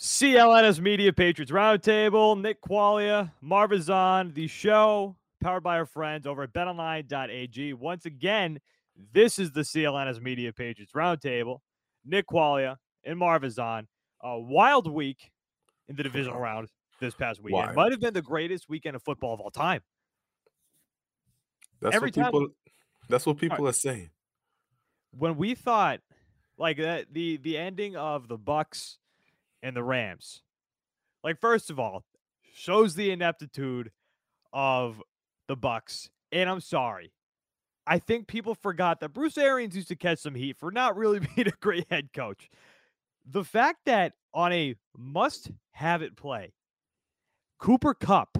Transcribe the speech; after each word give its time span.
CLNS 0.00 0.80
Media 0.80 1.12
Patriots 1.12 1.52
Roundtable, 1.52 2.40
Nick 2.40 2.62
Quaglia, 2.62 3.30
Marv 3.42 3.70
Ezhan, 3.72 4.32
the 4.32 4.46
show 4.46 5.14
powered 5.42 5.62
by 5.62 5.76
our 5.76 5.84
friends 5.84 6.26
over 6.26 6.42
at 6.44 6.54
betonline.ag. 6.54 7.74
Once 7.74 8.06
again, 8.06 8.58
this 9.12 9.38
is 9.38 9.52
the 9.52 9.60
CLNS 9.60 10.22
Media 10.22 10.54
Patriots 10.54 10.92
Roundtable. 10.94 11.58
Nick 12.06 12.26
Quaglia 12.28 12.76
and 13.04 13.18
Marv 13.18 13.42
Ezhan. 13.42 13.86
A 14.22 14.38
wild 14.40 14.90
week 14.90 15.30
in 15.88 15.96
the 15.96 16.02
divisional 16.02 16.40
round 16.40 16.68
this 16.98 17.14
past 17.14 17.42
weekend. 17.42 17.66
Wild. 17.66 17.76
Might 17.76 17.92
have 17.92 18.00
been 18.00 18.14
the 18.14 18.22
greatest 18.22 18.70
weekend 18.70 18.96
of 18.96 19.02
football 19.02 19.34
of 19.34 19.40
all 19.40 19.50
time. 19.50 19.82
That's 21.82 21.94
Every 21.94 22.06
what 22.06 22.14
time- 22.14 22.24
people. 22.24 22.48
That's 23.10 23.26
what 23.26 23.36
people 23.36 23.68
are 23.68 23.72
saying. 23.72 24.08
when 25.10 25.36
we 25.36 25.54
thought 25.54 26.00
like 26.56 26.78
that 26.78 27.12
the 27.12 27.36
the 27.38 27.58
ending 27.58 27.96
of 27.96 28.28
the 28.28 28.38
Bucks 28.38 28.98
and 29.62 29.76
the 29.76 29.82
Rams, 29.82 30.42
like 31.22 31.40
first 31.40 31.70
of 31.70 31.78
all, 31.78 32.04
shows 32.54 32.94
the 32.94 33.10
ineptitude 33.10 33.90
of 34.52 35.02
the 35.48 35.56
Bucks. 35.56 36.10
And 36.32 36.48
I'm 36.48 36.60
sorry. 36.60 37.12
I 37.86 37.98
think 37.98 38.28
people 38.28 38.54
forgot 38.54 39.00
that 39.00 39.12
Bruce 39.12 39.38
Arians 39.38 39.74
used 39.74 39.88
to 39.88 39.96
catch 39.96 40.18
some 40.20 40.34
heat 40.34 40.56
for 40.56 40.70
not 40.70 40.96
really 40.96 41.18
being 41.36 41.48
a 41.48 41.52
great 41.60 41.86
head 41.90 42.12
coach. 42.12 42.48
The 43.26 43.44
fact 43.44 43.80
that 43.86 44.12
on 44.32 44.52
a 44.52 44.76
must 44.96 45.50
have 45.72 46.02
it 46.02 46.16
play, 46.16 46.52
Cooper 47.58 47.94
Kupp 47.94 48.38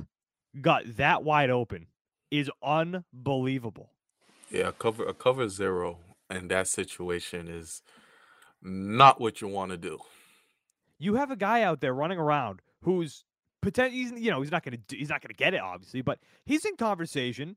got 0.61 0.97
that 0.97 1.23
wide 1.23 1.51
open 1.51 1.87
is 2.31 2.51
unbelievable. 2.63 3.91
Yeah, 4.51 4.69
a 4.69 4.73
cover 4.73 5.05
a 5.05 5.15
cover 5.15 5.49
zero 5.49 5.99
in 6.31 6.49
that 6.49 6.69
situation 6.69 7.49
is 7.49 7.83
not 8.63 9.21
what 9.21 9.41
you 9.41 9.49
want 9.49 9.71
to 9.73 9.77
do. 9.77 9.99
You 11.01 11.15
have 11.15 11.31
a 11.31 11.37
guy 11.37 11.63
out 11.63 11.81
there 11.81 11.95
running 11.95 12.19
around 12.19 12.61
who's 12.83 13.25
potentially, 13.63 14.21
you 14.21 14.31
know, 14.31 14.43
he's 14.43 14.53
not 14.53 14.63
going 14.63 14.79
to, 14.87 14.97
he's 14.97 15.09
not 15.09 15.23
going 15.23 15.31
to 15.31 15.35
get 15.35 15.55
it, 15.55 15.61
obviously, 15.61 16.03
but 16.03 16.21
he's 16.45 16.65
in 16.65 16.77
conversation 16.77 17.57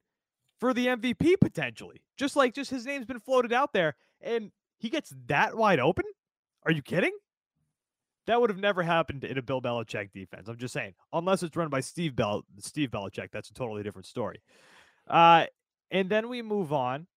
for 0.59 0.73
the 0.73 0.88
MVP 0.88 1.35
potentially. 1.39 2.02
Just 2.17 2.35
like, 2.35 2.55
just 2.55 2.72
his 2.72 2.85
name's 2.85 3.05
been 3.05 3.19
floated 3.19 3.53
out 3.53 3.73
there, 3.73 3.95
and 4.22 4.52
he 4.80 4.89
gets 4.89 5.13
that 5.27 5.55
wide 5.55 5.80
open. 5.80 6.05
Are 6.66 6.72
you 6.72 6.81
kidding? 6.81 7.11
That 8.25 8.39
would 8.39 8.50
have 8.50 8.59
never 8.59 8.81
happened 8.81 9.25
in 9.25 9.38
a 9.38 9.41
Bill 9.41 9.61
Belichick 9.61 10.13
defense. 10.13 10.47
I'm 10.47 10.57
just 10.57 10.73
saying, 10.73 10.94
unless 11.11 11.44
it's 11.44 11.55
run 11.57 11.67
by 11.67 11.81
Steve 11.81 12.16
Bell, 12.16 12.45
Steve 12.59 12.89
Belichick, 12.89 13.31
that's 13.31 13.50
a 13.50 13.53
totally 13.53 13.83
different 13.83 14.05
story. 14.05 14.41
Uh, 15.05 15.45
and 15.91 16.09
then 16.09 16.30
we 16.30 16.41
move 16.41 16.72
on 16.72 17.07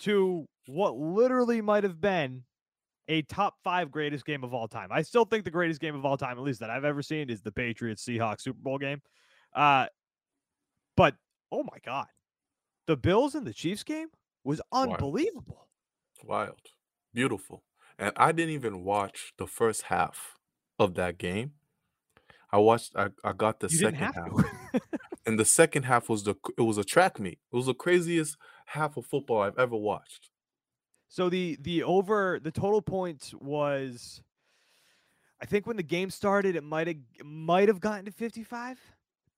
to 0.00 0.46
what 0.66 0.96
literally 0.96 1.60
might 1.60 1.84
have 1.84 2.00
been 2.00 2.44
a 3.08 3.22
top 3.22 3.54
five 3.62 3.90
greatest 3.90 4.24
game 4.24 4.44
of 4.44 4.52
all 4.52 4.68
time. 4.68 4.88
I 4.90 5.02
still 5.02 5.24
think 5.24 5.44
the 5.44 5.50
greatest 5.50 5.80
game 5.80 5.94
of 5.94 6.04
all 6.04 6.16
time, 6.16 6.38
at 6.38 6.42
least 6.42 6.60
that 6.60 6.70
I've 6.70 6.84
ever 6.84 7.02
seen, 7.02 7.30
is 7.30 7.42
the 7.42 7.52
Patriots 7.52 8.04
Seahawks 8.04 8.42
Super 8.42 8.58
Bowl 8.60 8.78
game. 8.78 9.00
Uh, 9.54 9.86
but 10.96 11.14
oh 11.52 11.62
my 11.62 11.78
god, 11.84 12.06
the 12.86 12.96
Bills 12.96 13.34
and 13.34 13.46
the 13.46 13.54
Chiefs 13.54 13.82
game 13.82 14.08
was 14.44 14.60
unbelievable. 14.72 15.68
Wild, 16.24 16.60
beautiful, 17.12 17.62
and 17.98 18.12
I 18.16 18.32
didn't 18.32 18.54
even 18.54 18.84
watch 18.84 19.32
the 19.38 19.46
first 19.46 19.82
half 19.82 20.34
of 20.78 20.94
that 20.94 21.18
game. 21.18 21.52
I 22.50 22.58
watched. 22.58 22.94
I, 22.96 23.08
I 23.24 23.32
got 23.32 23.60
the 23.60 23.68
you 23.68 23.78
second 23.78 24.14
half, 24.14 24.80
and 25.26 25.38
the 25.38 25.44
second 25.44 25.84
half 25.84 26.08
was 26.08 26.24
the. 26.24 26.34
It 26.56 26.62
was 26.62 26.78
a 26.78 26.84
track 26.84 27.20
meet. 27.20 27.38
It 27.52 27.56
was 27.56 27.66
the 27.66 27.74
craziest 27.74 28.36
half 28.66 28.96
of 28.96 29.06
football 29.06 29.42
I've 29.42 29.58
ever 29.58 29.76
watched. 29.76 30.30
So 31.16 31.30
the 31.30 31.56
the 31.62 31.82
over 31.82 32.38
the 32.42 32.50
total 32.50 32.82
points 32.82 33.32
was, 33.40 34.20
I 35.40 35.46
think 35.46 35.66
when 35.66 35.78
the 35.78 35.82
game 35.82 36.10
started, 36.10 36.56
it 36.56 36.62
might 36.62 36.88
have 36.88 36.96
might 37.24 37.68
have 37.68 37.80
gotten 37.80 38.04
to 38.04 38.10
55, 38.10 38.78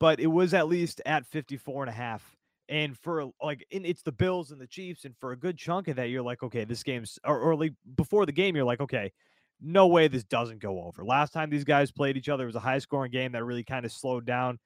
but 0.00 0.18
it 0.18 0.26
was 0.26 0.54
at 0.54 0.66
least 0.66 1.00
at 1.06 1.24
54 1.24 1.84
and 1.84 1.90
a 1.90 1.92
half. 1.92 2.36
And 2.68 2.98
for 2.98 3.30
like, 3.40 3.64
it's 3.70 4.02
the 4.02 4.10
Bills 4.10 4.50
and 4.50 4.60
the 4.60 4.66
Chiefs, 4.66 5.04
and 5.04 5.14
for 5.20 5.30
a 5.30 5.36
good 5.36 5.56
chunk 5.56 5.86
of 5.86 5.94
that, 5.94 6.08
you're 6.08 6.20
like, 6.20 6.42
okay, 6.42 6.64
this 6.64 6.82
game's 6.82 7.16
or, 7.24 7.38
or 7.38 7.54
like 7.54 7.74
before 7.94 8.26
the 8.26 8.32
game, 8.32 8.56
you're 8.56 8.64
like, 8.64 8.80
okay, 8.80 9.12
no 9.60 9.86
way 9.86 10.08
this 10.08 10.24
doesn't 10.24 10.58
go 10.58 10.82
over. 10.82 11.04
Last 11.04 11.32
time 11.32 11.48
these 11.48 11.62
guys 11.62 11.92
played 11.92 12.16
each 12.16 12.28
other, 12.28 12.42
it 12.42 12.46
was 12.46 12.56
a 12.56 12.60
high 12.60 12.80
scoring 12.80 13.12
game 13.12 13.30
that 13.32 13.44
really 13.44 13.62
kind 13.62 13.84
of 13.84 13.92
slowed 13.92 14.26
down. 14.26 14.58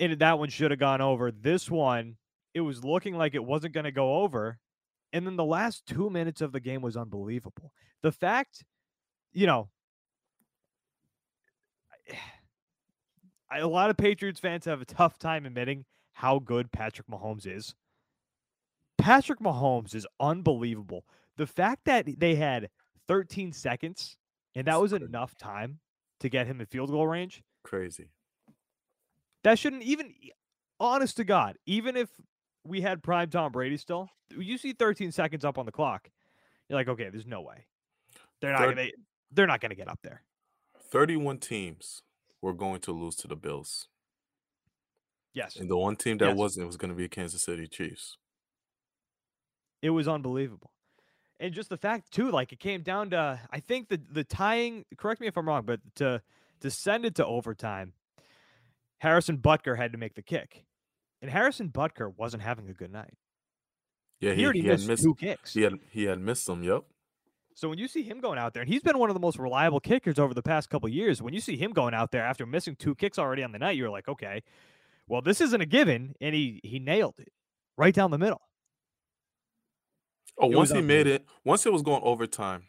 And 0.00 0.18
that 0.18 0.40
one 0.40 0.48
should 0.48 0.72
have 0.72 0.80
gone 0.80 1.00
over. 1.00 1.30
This 1.30 1.70
one, 1.70 2.16
it 2.52 2.62
was 2.62 2.82
looking 2.82 3.14
like 3.14 3.36
it 3.36 3.44
wasn't 3.44 3.74
going 3.74 3.84
to 3.84 3.92
go 3.92 4.16
over. 4.16 4.58
And 5.12 5.26
then 5.26 5.36
the 5.36 5.44
last 5.44 5.86
two 5.86 6.10
minutes 6.10 6.40
of 6.40 6.52
the 6.52 6.60
game 6.60 6.82
was 6.82 6.96
unbelievable. 6.96 7.72
The 8.02 8.12
fact, 8.12 8.64
you 9.32 9.46
know, 9.46 9.68
I- 13.50 13.58
a 13.60 13.66
lot 13.66 13.90
of 13.90 13.96
Patriots 13.96 14.40
fans 14.40 14.64
have 14.66 14.80
a 14.80 14.86
tough 14.86 15.18
time 15.18 15.46
admitting 15.46 15.84
how 16.12 16.38
good 16.38 16.72
Patrick 16.72 17.06
Mahomes 17.06 17.46
is. 17.46 17.74
Patrick 18.98 19.38
Mahomes 19.38 19.94
is 19.94 20.06
unbelievable. 20.20 21.04
The 21.36 21.46
fact 21.46 21.84
that 21.84 22.06
they 22.18 22.34
had 22.34 22.68
13 23.06 23.52
seconds 23.52 24.16
and 24.54 24.66
that 24.66 24.80
was 24.80 24.92
enough 24.92 25.36
time 25.36 25.78
to 26.20 26.28
get 26.28 26.46
him 26.48 26.60
in 26.60 26.66
field 26.66 26.90
goal 26.90 27.06
range, 27.06 27.42
Crazy. 27.62 28.10
that 29.44 29.58
shouldn't 29.58 29.84
even, 29.84 30.12
honest 30.80 31.16
to 31.18 31.24
God, 31.24 31.56
even 31.64 31.96
if 31.96 32.08
we 32.64 32.80
had 32.80 33.02
prime 33.02 33.30
Tom 33.30 33.52
Brady 33.52 33.76
still, 33.76 34.10
you 34.36 34.58
see 34.58 34.72
13 34.72 35.12
seconds 35.12 35.44
up 35.44 35.58
on 35.58 35.66
the 35.66 35.72
clock, 35.72 36.10
you're 36.68 36.78
like, 36.78 36.88
okay, 36.88 37.08
there's 37.10 37.26
no 37.26 37.40
way. 37.40 37.66
They're 38.40 38.52
not 38.52 38.60
Third- 38.60 38.76
gonna 38.76 38.88
they're 39.30 39.46
not 39.46 39.60
gonna 39.60 39.74
get 39.74 39.88
up 39.88 40.00
there. 40.02 40.22
Thirty-one 40.90 41.38
teams 41.38 42.02
were 42.40 42.54
going 42.54 42.80
to 42.80 42.92
lose 42.92 43.14
to 43.16 43.28
the 43.28 43.36
Bills, 43.36 43.88
Yes. 45.34 45.56
and 45.56 45.68
the 45.70 45.76
one 45.76 45.96
team 45.96 46.18
that 46.18 46.28
Yes. 46.28 46.36
wasn't 46.36 46.66
was 46.66 46.76
going 46.76 46.90
to 46.90 46.94
be 46.96 47.08
Kansas 47.08 47.42
City 47.42 47.66
Chiefs. 47.66 48.16
It 49.82 49.90
was 49.90 50.08
unbelievable. 50.08 50.72
And 51.40 51.52
just 51.54 51.68
the 51.68 51.76
fact 51.76 52.10
too, 52.12 52.30
like 52.30 52.52
it 52.52 52.58
came 52.58 52.82
down 52.82 53.10
to 53.10 53.40
I 53.50 53.60
think 53.60 53.88
the 53.88 53.96
the 54.10 54.24
tying, 54.24 54.84
correct 54.96 55.20
me 55.20 55.26
if 55.26 55.36
I'm 55.36 55.46
wrong, 55.46 55.64
but 55.64 55.80
to 55.96 56.22
to 56.60 56.70
send 56.70 57.04
it 57.04 57.14
to 57.16 57.26
overtime, 57.26 57.92
Harrison 58.98 59.38
Butker 59.38 59.76
had 59.76 59.92
to 59.92 59.98
make 59.98 60.14
the 60.14 60.22
kick. 60.22 60.64
And 61.20 61.30
Harrison 61.30 61.68
Butker 61.70 62.12
wasn't 62.16 62.42
having 62.42 62.68
a 62.68 62.74
good 62.74 62.92
night. 62.92 63.14
Yeah, 64.20 64.32
He, 64.32 64.44
he, 64.44 64.44
already 64.44 64.60
he 64.62 64.68
had 64.68 64.80
missed, 64.80 64.88
missed. 64.88 65.02
two 65.04 65.14
kicks. 65.14 65.52
He 65.54 65.62
had 65.62 65.74
he 65.90 66.04
had 66.04 66.20
missed 66.20 66.46
them. 66.46 66.62
Yep. 66.62 66.84
So 67.54 67.68
when 67.68 67.78
you 67.78 67.88
see 67.88 68.02
him 68.04 68.20
going 68.20 68.38
out 68.38 68.54
there, 68.54 68.62
and 68.62 68.70
he's 68.72 68.82
been 68.82 68.98
one 68.98 69.10
of 69.10 69.14
the 69.14 69.20
most 69.20 69.38
reliable 69.38 69.80
kickers 69.80 70.18
over 70.18 70.32
the 70.32 70.42
past 70.42 70.70
couple 70.70 70.88
years, 70.88 71.20
when 71.20 71.34
you 71.34 71.40
see 71.40 71.56
him 71.56 71.72
going 71.72 71.92
out 71.92 72.12
there 72.12 72.24
after 72.24 72.46
missing 72.46 72.76
two 72.76 72.94
kicks 72.94 73.18
already 73.18 73.42
on 73.42 73.50
the 73.50 73.58
night, 73.58 73.76
you're 73.76 73.90
like, 73.90 74.06
okay, 74.06 74.42
well, 75.08 75.22
this 75.22 75.40
isn't 75.40 75.60
a 75.60 75.66
given, 75.66 76.14
and 76.20 76.34
he 76.34 76.60
he 76.62 76.78
nailed 76.78 77.14
it 77.18 77.32
right 77.76 77.94
down 77.94 78.10
the 78.12 78.18
middle. 78.18 78.42
Oh, 80.38 80.50
It 80.50 80.56
once 80.56 80.70
he 80.70 80.82
made 80.82 81.06
it, 81.08 81.24
once 81.44 81.66
it 81.66 81.72
was 81.72 81.82
going 81.82 82.02
overtime, 82.04 82.62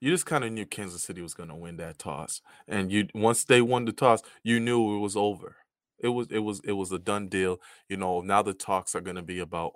you 0.00 0.10
just 0.10 0.26
kind 0.26 0.44
of 0.44 0.52
knew 0.52 0.66
Kansas 0.66 1.02
City 1.02 1.22
was 1.22 1.32
going 1.32 1.48
to 1.48 1.54
win 1.54 1.78
that 1.78 1.98
toss. 1.98 2.42
And 2.68 2.92
you 2.92 3.08
once 3.14 3.44
they 3.44 3.62
won 3.62 3.86
the 3.86 3.92
toss, 3.92 4.20
you 4.42 4.60
knew 4.60 4.96
it 4.96 5.00
was 5.00 5.16
over. 5.16 5.56
It 5.98 6.08
was 6.08 6.28
it 6.30 6.40
was 6.40 6.60
it 6.64 6.72
was 6.72 6.92
a 6.92 6.98
done 6.98 7.28
deal. 7.28 7.60
You 7.88 7.96
know, 7.96 8.20
now 8.20 8.42
the 8.42 8.54
talks 8.54 8.94
are 8.94 9.00
going 9.00 9.16
to 9.16 9.22
be 9.22 9.38
about 9.40 9.72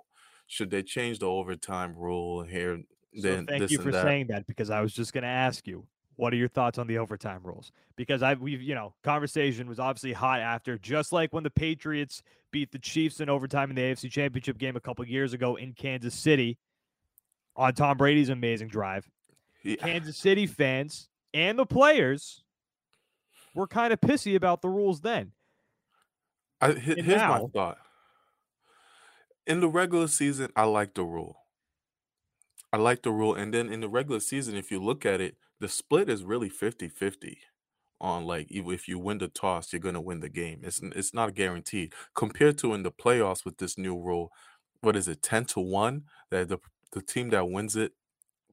should 0.47 0.69
they 0.69 0.83
change 0.83 1.19
the 1.19 1.27
overtime 1.27 1.95
rule 1.95 2.43
here 2.43 2.81
So 3.15 3.21
then 3.21 3.47
thank 3.47 3.61
this 3.61 3.71
you 3.71 3.79
for 3.79 3.91
that. 3.91 4.03
saying 4.03 4.27
that 4.27 4.45
because 4.47 4.69
I 4.69 4.81
was 4.81 4.93
just 4.93 5.13
going 5.13 5.21
to 5.23 5.29
ask 5.29 5.65
you, 5.65 5.85
what 6.17 6.33
are 6.33 6.35
your 6.35 6.49
thoughts 6.49 6.77
on 6.77 6.87
the 6.87 6.97
overtime 6.97 7.39
rules? 7.43 7.71
Because 7.95 8.21
I 8.21 8.33
we've 8.35 8.61
you 8.61 8.75
know 8.75 8.93
conversation 9.03 9.67
was 9.67 9.79
obviously 9.79 10.13
hot 10.13 10.41
after 10.41 10.77
just 10.77 11.11
like 11.11 11.33
when 11.33 11.43
the 11.43 11.49
Patriots 11.49 12.21
beat 12.51 12.71
the 12.71 12.79
Chiefs 12.79 13.19
in 13.21 13.29
overtime 13.29 13.69
in 13.69 13.75
the 13.75 13.81
AFC 13.81 14.11
Championship 14.11 14.57
game 14.57 14.75
a 14.75 14.81
couple 14.81 15.05
years 15.07 15.33
ago 15.33 15.55
in 15.55 15.73
Kansas 15.73 16.13
City 16.13 16.57
on 17.55 17.73
Tom 17.73 17.97
Brady's 17.97 18.29
amazing 18.29 18.67
drive. 18.67 19.09
He- 19.63 19.77
Kansas 19.77 20.17
City 20.17 20.45
fans 20.47 21.07
and 21.33 21.57
the 21.57 21.65
players 21.65 22.43
were 23.55 23.67
kind 23.67 23.93
of 23.93 23.99
pissy 24.01 24.35
about 24.35 24.61
the 24.61 24.69
rules 24.69 25.01
then. 25.01 25.31
I, 26.61 26.69
And 26.69 26.79
here's 26.79 27.07
my 27.07 27.39
now- 27.39 27.47
thought. 27.53 27.77
In 29.47 29.59
the 29.59 29.67
regular 29.69 30.07
season, 30.07 30.51
I 30.55 30.63
like 30.65 30.93
the 30.93 31.03
rule. 31.03 31.37
I 32.71 32.77
like 32.77 33.01
the 33.01 33.11
rule. 33.11 33.33
And 33.35 33.53
then 33.53 33.69
in 33.69 33.81
the 33.81 33.89
regular 33.89 34.19
season, 34.19 34.55
if 34.55 34.71
you 34.71 34.79
look 34.81 35.05
at 35.05 35.19
it, 35.19 35.35
the 35.59 35.67
split 35.67 36.09
is 36.09 36.23
really 36.23 36.49
50 36.49 36.87
50 36.87 37.39
on 37.99 38.25
like 38.25 38.51
even 38.51 38.71
if 38.71 38.87
you 38.87 38.97
win 38.97 39.17
the 39.19 39.27
toss, 39.27 39.71
you're 39.73 39.79
going 39.79 39.93
to 39.95 40.01
win 40.01 40.21
the 40.21 40.29
game. 40.29 40.61
It's, 40.63 40.81
n- 40.81 40.93
it's 40.95 41.13
not 41.13 41.35
guaranteed. 41.35 41.93
Compared 42.15 42.57
to 42.59 42.73
in 42.73 42.83
the 42.83 42.91
playoffs 42.91 43.45
with 43.45 43.57
this 43.57 43.77
new 43.77 43.95
rule, 43.99 44.31
what 44.81 44.95
is 44.95 45.07
it, 45.07 45.21
10 45.21 45.45
to 45.45 45.59
1? 45.59 46.03
That 46.31 46.49
the, 46.49 46.57
the 46.93 47.01
team 47.01 47.29
that 47.29 47.49
wins 47.49 47.75
it 47.75 47.93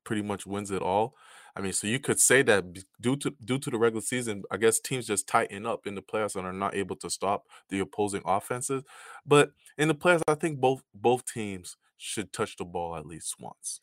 pretty 0.05 0.23
much 0.23 0.47
wins 0.47 0.71
it 0.71 0.83
all. 0.83 1.15
I 1.59 1.61
mean, 1.61 1.73
so 1.73 1.89
you 1.89 1.99
could 1.99 2.21
say 2.21 2.43
that 2.43 2.85
due 3.01 3.17
to 3.17 3.35
due 3.45 3.59
to 3.59 3.69
the 3.69 3.79
regular 3.79 4.01
season, 4.01 4.45
I 4.49 4.59
guess 4.59 4.79
teams 4.79 5.09
just 5.09 5.27
tighten 5.27 5.67
up 5.67 5.89
in 5.89 5.97
the 5.97 6.03
playoffs 6.03 6.37
and 6.37 6.47
are 6.47 6.53
not 6.53 6.77
able 6.77 6.95
to 6.97 7.11
stop 7.11 7.49
the 7.69 7.81
opposing 7.81 8.23
offenses. 8.25 8.85
But 9.27 9.51
in 9.77 9.89
the 9.89 9.95
playoffs, 9.95 10.23
I 10.29 10.37
think 10.37 10.61
both 10.61 10.85
both 10.95 11.25
teams 11.27 11.77
should 11.97 12.33
touch 12.33 12.57
the 12.57 12.65
ball 12.65 12.95
at 12.95 13.07
least 13.07 13.35
once. 13.41 13.81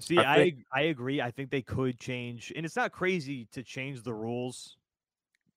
See, 0.00 0.18
I 0.18 0.32
I 0.32 0.36
think 0.36 0.54
ag- 0.54 0.64
I 0.72 0.80
agree. 0.82 1.20
I 1.20 1.30
think 1.30 1.50
they 1.50 1.62
could 1.62 2.00
change, 2.00 2.52
and 2.56 2.66
it's 2.66 2.74
not 2.74 2.90
crazy 2.90 3.46
to 3.52 3.62
change 3.62 4.02
the 4.02 4.12
rules 4.12 4.76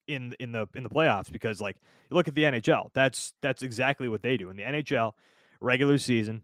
in 0.06 0.36
in 0.38 0.52
the 0.52 0.68
in 0.76 0.84
the 0.84 0.90
playoffs 0.90 1.32
because 1.32 1.60
like 1.60 1.78
you 2.08 2.14
look 2.14 2.28
at 2.28 2.36
the 2.36 2.44
NHL, 2.44 2.90
that's 2.92 3.34
that's 3.42 3.62
exactly 3.62 4.08
what 4.08 4.22
they 4.22 4.36
do 4.36 4.50
in 4.50 4.56
the 4.56 4.62
NHL 4.62 5.14
regular 5.60 5.98
season. 5.98 6.42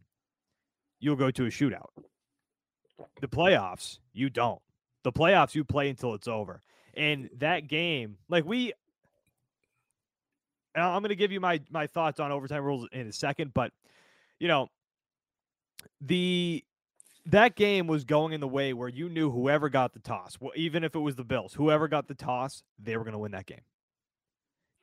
You'll 0.99 1.15
go 1.15 1.31
to 1.31 1.45
a 1.45 1.49
shootout. 1.49 1.91
The 3.21 3.29
playoffs, 3.29 4.01
you 4.13 4.29
don't. 4.29 4.61
The 5.05 5.13
playoffs, 5.13 5.55
you 5.55 5.65
play 5.65 5.89
until 5.89 6.15
it's 6.15 6.29
over. 6.29 6.61
And 6.95 7.31
that 7.39 7.69
game, 7.69 8.19
like 8.29 8.45
we, 8.45 8.73
I'm 10.75 11.03
going 11.03 11.11
to 11.11 11.17
give 11.17 11.33
you 11.33 11.41
my 11.41 11.61
my 11.71 11.87
thoughts 11.87 12.21
on 12.21 12.33
overtime 12.33 12.65
rules 12.65 12.87
in 12.93 13.07
a 13.07 13.13
second, 13.13 13.53
but 13.55 13.73
you 14.39 14.49
know, 14.49 14.69
the 16.01 16.65
that 17.27 17.55
game 17.55 17.87
was 17.87 18.05
going 18.05 18.33
in 18.33 18.41
the 18.41 18.49
way 18.49 18.73
where 18.73 18.89
you 18.89 19.09
knew 19.09 19.31
whoever 19.31 19.69
got 19.69 19.93
the 19.93 20.01
toss, 20.01 20.37
well, 20.41 20.53
even 20.57 20.83
if 20.83 20.95
it 20.95 20.99
was 20.99 21.15
the 21.15 21.25
Bills, 21.25 21.55
whoever 21.55 21.89
got 21.89 22.09
the 22.09 22.15
toss, 22.15 22.63
they 22.83 22.97
were 22.97 23.05
going 23.05 23.13
to 23.13 23.19
win 23.19 23.33
that 23.33 23.47
game. 23.47 23.63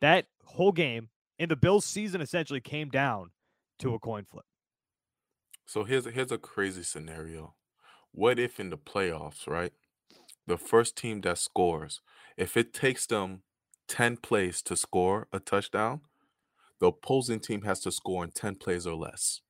That 0.02 0.28
whole 0.46 0.72
game 0.72 1.10
and 1.38 1.52
the 1.52 1.56
Bills' 1.56 1.86
season 1.86 2.22
essentially 2.22 2.62
came 2.62 2.90
down 2.90 3.32
to 3.80 3.94
a 3.94 4.00
coin 4.00 4.26
flip. 4.26 4.46
so. 5.66 5.84
Here's 5.84 6.06
here's 6.06 6.32
a 6.32 6.38
crazy 6.38 6.84
scenario. 6.84 7.56
What 8.12 8.40
if 8.40 8.60
in 8.60 8.70
the 8.70 8.78
playoffs, 8.78 9.48
right? 9.48 9.74
The 10.50 10.58
first 10.58 10.98
team 10.98 11.22
that 11.22 11.38
scores, 11.38 12.02
if 12.36 12.58
it 12.58 12.74
takes 12.74 13.06
them 13.06 13.44
ten 13.88 14.18
plays 14.18 14.64
to 14.64 14.76
score 14.76 15.28
a 15.32 15.40
touchdown, 15.40 16.02
the 16.80 16.88
opposing 16.88 17.40
team 17.40 17.62
has 17.62 17.82
to 17.82 17.92
score 17.92 18.24
in 18.24 18.32
ten 18.32 18.56
plays 18.56 18.88
or 18.88 18.96
less. 18.96 19.42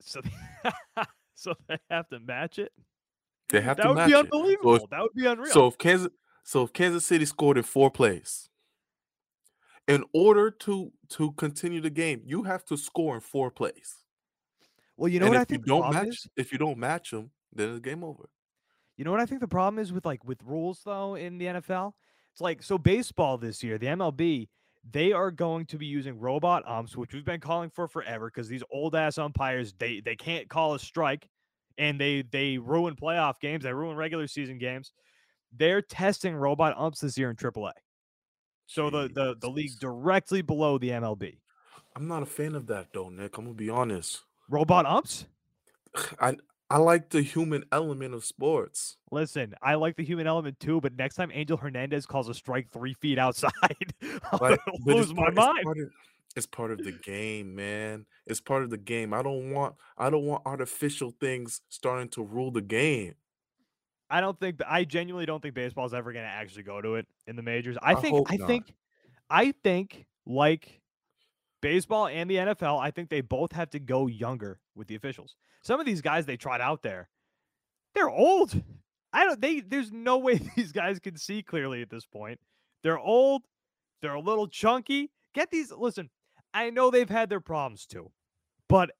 So, 0.00 0.20
so 1.34 1.54
they 1.68 1.78
have 1.90 2.08
to 2.10 2.20
match 2.20 2.60
it. 2.60 2.72
They 3.48 3.60
have 3.60 3.76
That 3.78 3.82
to 3.82 3.88
would 3.88 3.94
match 3.96 4.08
be 4.08 4.12
it. 4.14 4.18
unbelievable. 4.20 4.86
that 4.88 5.02
would 5.02 5.14
be 5.14 5.26
unreal. 5.26 5.52
So 5.52 5.66
if 5.66 5.76
Kansas, 5.78 6.12
so 6.44 6.62
if 6.62 6.72
Kansas 6.72 7.04
City 7.04 7.24
scored 7.24 7.56
in 7.58 7.64
four 7.64 7.90
plays, 7.90 8.48
in 9.88 10.04
order 10.14 10.52
to 10.52 10.92
to 11.08 11.32
continue 11.32 11.80
the 11.80 11.90
game, 11.90 12.22
you 12.24 12.44
have 12.44 12.64
to 12.66 12.76
score 12.76 13.16
in 13.16 13.20
four 13.20 13.50
plays. 13.50 13.96
well, 14.96 15.08
you 15.08 15.18
know 15.18 15.26
and 15.26 15.34
what 15.34 15.40
I 15.40 15.42
if 15.42 15.50
you 15.50 15.58
think 15.58 15.66
the 15.66 15.74
don't 15.74 15.92
match, 15.92 16.06
is? 16.08 16.28
if 16.36 16.52
you 16.52 16.58
don't 16.58 16.78
match 16.78 17.10
them, 17.10 17.32
then 17.52 17.70
it's 17.70 17.80
game 17.80 18.04
over. 18.04 18.28
You 19.00 19.04
know 19.04 19.12
what 19.12 19.20
I 19.20 19.24
think 19.24 19.40
the 19.40 19.48
problem 19.48 19.78
is 19.78 19.94
with 19.94 20.04
like 20.04 20.22
with 20.26 20.42
rules 20.44 20.82
though 20.84 21.14
in 21.14 21.38
the 21.38 21.46
NFL? 21.46 21.94
It's 22.32 22.40
like 22.42 22.62
so 22.62 22.76
baseball 22.76 23.38
this 23.38 23.62
year, 23.62 23.78
the 23.78 23.86
MLB, 23.86 24.50
they 24.92 25.12
are 25.12 25.30
going 25.30 25.64
to 25.68 25.78
be 25.78 25.86
using 25.86 26.18
robot 26.18 26.68
umps, 26.68 26.94
which 26.94 27.14
we've 27.14 27.24
been 27.24 27.40
calling 27.40 27.70
for 27.70 27.88
forever 27.88 28.26
because 28.26 28.46
these 28.46 28.62
old 28.70 28.94
ass 28.94 29.16
umpires 29.16 29.72
they 29.78 30.00
they 30.00 30.16
can't 30.16 30.50
call 30.50 30.74
a 30.74 30.78
strike 30.78 31.30
and 31.78 31.98
they 31.98 32.24
they 32.30 32.58
ruin 32.58 32.94
playoff 32.94 33.40
games, 33.40 33.64
they 33.64 33.72
ruin 33.72 33.96
regular 33.96 34.26
season 34.26 34.58
games. 34.58 34.92
They're 35.50 35.80
testing 35.80 36.34
robot 36.34 36.76
umps 36.76 37.00
this 37.00 37.16
year 37.16 37.30
in 37.30 37.36
AAA. 37.36 37.72
So 38.66 38.90
the 38.90 39.08
the 39.08 39.34
the 39.40 39.48
league 39.48 39.78
directly 39.80 40.42
below 40.42 40.76
the 40.76 40.90
MLB. 40.90 41.38
I'm 41.96 42.06
not 42.06 42.22
a 42.22 42.26
fan 42.26 42.54
of 42.54 42.66
that 42.66 42.88
though, 42.92 43.08
Nick. 43.08 43.38
I'm 43.38 43.46
gonna 43.46 43.54
be 43.54 43.70
honest. 43.70 44.20
Robot 44.50 44.84
umps? 44.84 45.24
I 46.20 46.36
I 46.70 46.78
like 46.78 47.10
the 47.10 47.20
human 47.20 47.64
element 47.72 48.14
of 48.14 48.24
sports. 48.24 48.96
Listen, 49.10 49.54
I 49.60 49.74
like 49.74 49.96
the 49.96 50.04
human 50.04 50.28
element 50.28 50.60
too, 50.60 50.80
but 50.80 50.94
next 50.94 51.16
time 51.16 51.30
Angel 51.34 51.56
Hernandez 51.56 52.06
calls 52.06 52.28
a 52.28 52.34
strike 52.34 52.70
three 52.70 52.94
feet 52.94 53.18
outside, 53.18 53.50
gonna 54.00 54.18
but 54.38 54.60
it's 54.66 54.86
lose 54.86 55.12
my 55.14 55.30
part, 55.30 55.32
it's 55.32 55.36
mind. 55.36 55.64
part 55.64 55.78
of 55.78 55.90
it's 56.36 56.46
part 56.46 56.70
of 56.70 56.78
the 56.78 56.92
game, 56.92 57.56
man. 57.56 58.06
It's 58.26 58.40
part 58.40 58.62
of 58.62 58.70
the 58.70 58.78
game. 58.78 59.12
I 59.12 59.22
don't 59.22 59.50
want 59.50 59.74
I 59.98 60.10
don't 60.10 60.24
want 60.24 60.42
artificial 60.46 61.12
things 61.20 61.60
starting 61.70 62.08
to 62.10 62.22
rule 62.22 62.52
the 62.52 62.62
game. 62.62 63.16
I 64.08 64.20
don't 64.20 64.38
think 64.38 64.60
I 64.66 64.84
genuinely 64.84 65.26
don't 65.26 65.40
think 65.42 65.54
baseball's 65.54 65.94
ever 65.94 66.12
going 66.12 66.24
to 66.24 66.30
actually 66.30 66.62
go 66.64 66.80
to 66.80 66.94
it 66.96 67.06
in 67.26 67.34
the 67.36 67.42
majors. 67.42 67.76
I 67.82 67.92
I 67.92 67.94
think 67.96 68.30
I 68.30 68.36
not. 68.36 68.46
think 68.46 68.74
I 69.28 69.52
think 69.64 70.06
like 70.24 70.79
baseball 71.60 72.06
and 72.06 72.30
the 72.30 72.36
NFL, 72.36 72.80
I 72.80 72.90
think 72.90 73.08
they 73.08 73.20
both 73.20 73.52
have 73.52 73.70
to 73.70 73.78
go 73.78 74.06
younger 74.06 74.60
with 74.74 74.88
the 74.88 74.94
officials. 74.94 75.34
Some 75.62 75.80
of 75.80 75.86
these 75.86 76.00
guys 76.00 76.26
they 76.26 76.36
tried 76.36 76.60
out 76.60 76.82
there, 76.82 77.08
they're 77.94 78.10
old. 78.10 78.62
I 79.12 79.24
don't 79.24 79.40
they 79.40 79.60
there's 79.60 79.92
no 79.92 80.18
way 80.18 80.40
these 80.56 80.72
guys 80.72 80.98
can 80.98 81.16
see 81.16 81.42
clearly 81.42 81.82
at 81.82 81.90
this 81.90 82.06
point. 82.06 82.40
They're 82.82 82.98
old, 82.98 83.42
they're 84.00 84.14
a 84.14 84.20
little 84.20 84.48
chunky. 84.48 85.10
Get 85.34 85.50
these 85.50 85.70
listen, 85.70 86.10
I 86.54 86.70
know 86.70 86.90
they've 86.90 87.08
had 87.08 87.28
their 87.28 87.40
problems 87.40 87.86
too. 87.86 88.10
But 88.68 88.90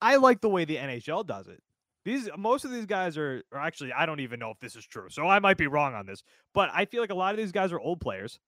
I 0.00 0.16
like 0.16 0.40
the 0.40 0.48
way 0.48 0.64
the 0.64 0.76
NHL 0.76 1.26
does 1.26 1.46
it. 1.46 1.62
These 2.04 2.28
most 2.36 2.64
of 2.64 2.72
these 2.72 2.86
guys 2.86 3.16
are, 3.16 3.44
or 3.52 3.58
actually, 3.58 3.92
I 3.92 4.06
don't 4.06 4.20
even 4.20 4.40
know 4.40 4.50
if 4.50 4.58
this 4.58 4.74
is 4.74 4.84
true. 4.84 5.08
So 5.08 5.28
I 5.28 5.38
might 5.38 5.56
be 5.56 5.68
wrong 5.68 5.94
on 5.94 6.06
this, 6.06 6.24
but 6.52 6.70
I 6.72 6.86
feel 6.86 7.00
like 7.00 7.12
a 7.12 7.14
lot 7.14 7.32
of 7.32 7.38
these 7.38 7.52
guys 7.52 7.70
are 7.70 7.78
old 7.78 8.00
players. 8.00 8.40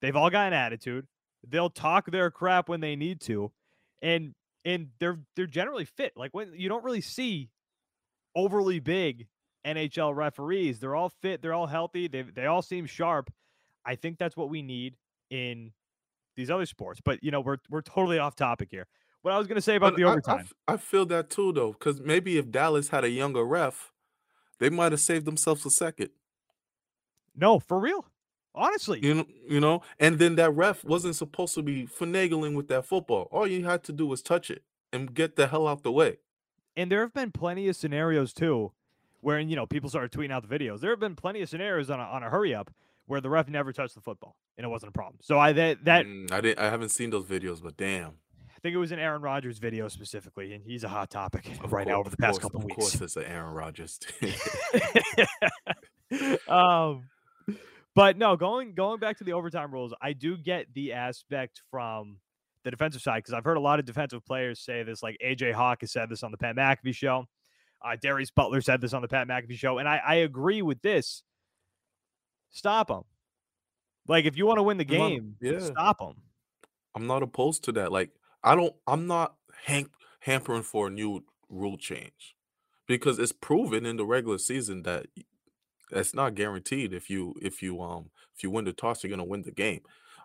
They've 0.00 0.14
all 0.14 0.30
got 0.30 0.46
an 0.46 0.52
attitude. 0.52 1.06
They'll 1.46 1.70
talk 1.70 2.10
their 2.10 2.30
crap 2.30 2.68
when 2.68 2.80
they 2.80 2.96
need 2.96 3.20
to, 3.22 3.52
and 4.02 4.34
and 4.64 4.90
they're 4.98 5.20
they're 5.36 5.46
generally 5.46 5.84
fit. 5.84 6.12
Like 6.16 6.32
when 6.34 6.52
you 6.54 6.68
don't 6.68 6.84
really 6.84 7.00
see 7.00 7.50
overly 8.36 8.78
big 8.78 9.28
NHL 9.66 10.14
referees. 10.14 10.80
They're 10.80 10.94
all 10.94 11.08
fit. 11.08 11.42
They're 11.42 11.52
all 11.54 11.66
healthy. 11.66 12.08
They 12.08 12.22
they 12.22 12.46
all 12.46 12.62
seem 12.62 12.86
sharp. 12.86 13.32
I 13.84 13.94
think 13.96 14.18
that's 14.18 14.36
what 14.36 14.50
we 14.50 14.62
need 14.62 14.96
in 15.30 15.72
these 16.36 16.50
other 16.50 16.66
sports. 16.66 17.00
But 17.04 17.22
you 17.22 17.30
know, 17.30 17.40
we're 17.40 17.58
we're 17.68 17.82
totally 17.82 18.18
off 18.18 18.36
topic 18.36 18.68
here. 18.70 18.86
What 19.22 19.34
I 19.34 19.38
was 19.38 19.46
going 19.46 19.56
to 19.56 19.62
say 19.62 19.76
about 19.76 19.92
But 19.92 19.96
the 19.96 20.04
I, 20.04 20.08
I 20.08 20.12
overtime. 20.12 20.40
f- 20.40 20.52
I 20.66 20.76
feel 20.78 21.04
that 21.06 21.28
too, 21.28 21.52
though, 21.52 21.72
because 21.72 22.00
maybe 22.00 22.38
if 22.38 22.50
Dallas 22.50 22.88
had 22.88 23.04
a 23.04 23.10
younger 23.10 23.44
ref, 23.44 23.92
they 24.58 24.70
might 24.70 24.92
have 24.92 25.00
saved 25.00 25.26
themselves 25.26 25.66
a 25.66 25.70
second. 25.70 26.10
No, 27.34 27.58
for 27.58 27.78
real. 27.80 28.06
Honestly, 28.54 28.98
You 29.02 29.14
know, 29.14 29.26
you 29.48 29.60
know, 29.60 29.82
and 29.98 30.18
then 30.18 30.34
that 30.36 30.50
ref 30.50 30.84
wasn't 30.84 31.16
supposed 31.16 31.54
to 31.54 31.62
be 31.62 31.86
finagling 31.86 32.54
with 32.56 32.68
that 32.68 32.84
football. 32.84 33.28
All 33.30 33.46
you 33.46 33.64
had 33.64 33.82
to 33.84 33.92
do 33.92 34.06
was 34.06 34.22
touch 34.22 34.50
it 34.50 34.62
and 34.92 35.14
get 35.14 35.36
the 35.36 35.46
hell 35.46 35.68
out 35.68 35.82
the 35.84 35.92
way. 35.92 36.18
and 36.76 36.90
there 36.90 37.00
have 37.02 37.14
been 37.14 37.30
plenty 37.30 37.68
of 37.68 37.76
scenarios 37.76 38.32
too, 38.32 38.72
where 39.20 39.38
you 39.38 39.54
know 39.56 39.66
people 39.66 39.88
started 39.88 40.10
tweeting 40.10 40.32
out 40.32 40.48
the 40.48 40.58
videos. 40.58 40.80
There 40.80 40.90
have 40.90 41.00
been 41.00 41.16
plenty 41.16 41.42
of 41.42 41.48
scenarios 41.48 41.90
on 41.90 42.00
a, 42.00 42.04
on 42.04 42.22
a 42.22 42.30
hurry 42.30 42.54
up 42.54 42.70
where 43.06 43.20
the 43.20 43.30
ref 43.30 43.48
never 43.48 43.72
touched 43.72 43.94
the 43.94 44.00
football 44.00 44.36
and 44.56 44.64
it 44.64 44.68
wasn't 44.68 44.90
a 44.90 44.92
problem. 44.92 45.18
So 45.22 45.38
I 45.38 45.52
that 45.52 45.84
that 45.84 46.06
Mm, 46.06 46.32
I 46.32 46.40
didn't. 46.40 46.58
I 46.58 46.70
haven't 46.70 46.88
seen 46.90 47.10
those 47.10 47.24
videos, 47.26 47.62
but 47.62 47.76
damn. 47.76 48.12
I 48.56 48.60
think 48.62 48.74
it 48.74 48.78
was 48.78 48.92
an 48.92 48.98
Aaron 48.98 49.22
Rodgers 49.22 49.58
video 49.58 49.88
specifically, 49.88 50.52
and 50.54 50.64
he's 50.64 50.84
a 50.84 50.88
hot 50.88 51.10
topic 51.10 51.46
Of 51.64 51.72
right 51.72 51.86
cour- 51.86 51.94
now 51.94 52.00
over 52.00 52.10
the 52.10 52.16
past 52.16 52.40
course- 52.40 52.52
couple 52.52 52.60
of 52.60 52.64
weeks. 52.66 52.94
Of 52.94 53.00
course, 53.00 53.02
it's 53.02 53.16
an 53.16 53.24
Aaron 53.24 53.54
Rodgers. 53.54 54.00
um, 56.48 57.04
but 58.00 58.16
no, 58.16 58.34
going 58.34 58.72
going 58.72 58.98
back 58.98 59.18
to 59.18 59.24
the 59.24 59.34
overtime 59.34 59.70
rules, 59.70 59.92
I 60.00 60.14
do 60.14 60.38
get 60.38 60.72
the 60.72 60.94
aspect 60.94 61.60
from 61.70 62.16
the 62.64 62.70
defensive 62.70 63.02
side 63.02 63.18
because 63.18 63.34
I've 63.34 63.44
heard 63.44 63.58
a 63.58 63.60
lot 63.60 63.78
of 63.78 63.84
defensive 63.84 64.24
players 64.24 64.58
say 64.58 64.82
this. 64.82 65.02
Like 65.02 65.18
AJ 65.22 65.52
Hawk 65.52 65.82
has 65.82 65.92
said 65.92 66.08
this 66.08 66.22
on 66.22 66.30
the 66.30 66.38
Pat 66.38 66.56
McAfee 66.56 66.94
show. 66.94 67.26
Uh, 67.84 67.96
Darius 68.00 68.30
Butler 68.30 68.62
said 68.62 68.80
this 68.80 68.94
on 68.94 69.02
the 69.02 69.08
Pat 69.08 69.28
McAfee 69.28 69.58
show, 69.58 69.76
and 69.76 69.86
I, 69.86 70.00
I 70.02 70.14
agree 70.14 70.62
with 70.62 70.80
this. 70.80 71.22
Stop 72.48 72.88
them. 72.88 73.02
Like 74.08 74.24
if 74.24 74.34
you 74.34 74.46
want 74.46 74.60
to 74.60 74.62
win 74.62 74.78
the 74.78 74.84
game, 74.84 75.36
yeah. 75.42 75.58
stop 75.60 75.98
them. 75.98 76.22
I'm 76.94 77.06
not 77.06 77.22
opposed 77.22 77.64
to 77.64 77.72
that. 77.72 77.92
Like, 77.92 78.12
I 78.42 78.54
don't. 78.54 78.74
I'm 78.86 79.08
not 79.08 79.34
hank, 79.66 79.90
hampering 80.20 80.62
for 80.62 80.86
a 80.86 80.90
new 80.90 81.22
rule 81.50 81.76
change 81.76 82.34
because 82.86 83.18
it's 83.18 83.32
proven 83.32 83.84
in 83.84 83.98
the 83.98 84.06
regular 84.06 84.38
season 84.38 84.84
that 84.84 85.04
that's 85.90 86.14
not 86.14 86.34
guaranteed. 86.34 86.92
If 86.92 87.10
you 87.10 87.34
if 87.40 87.62
you 87.62 87.80
um 87.80 88.10
if 88.36 88.42
you 88.42 88.50
win 88.50 88.64
the 88.64 88.72
toss, 88.72 89.02
you're 89.02 89.10
gonna 89.10 89.24
win 89.24 89.42
the 89.42 89.50
game. 89.50 89.80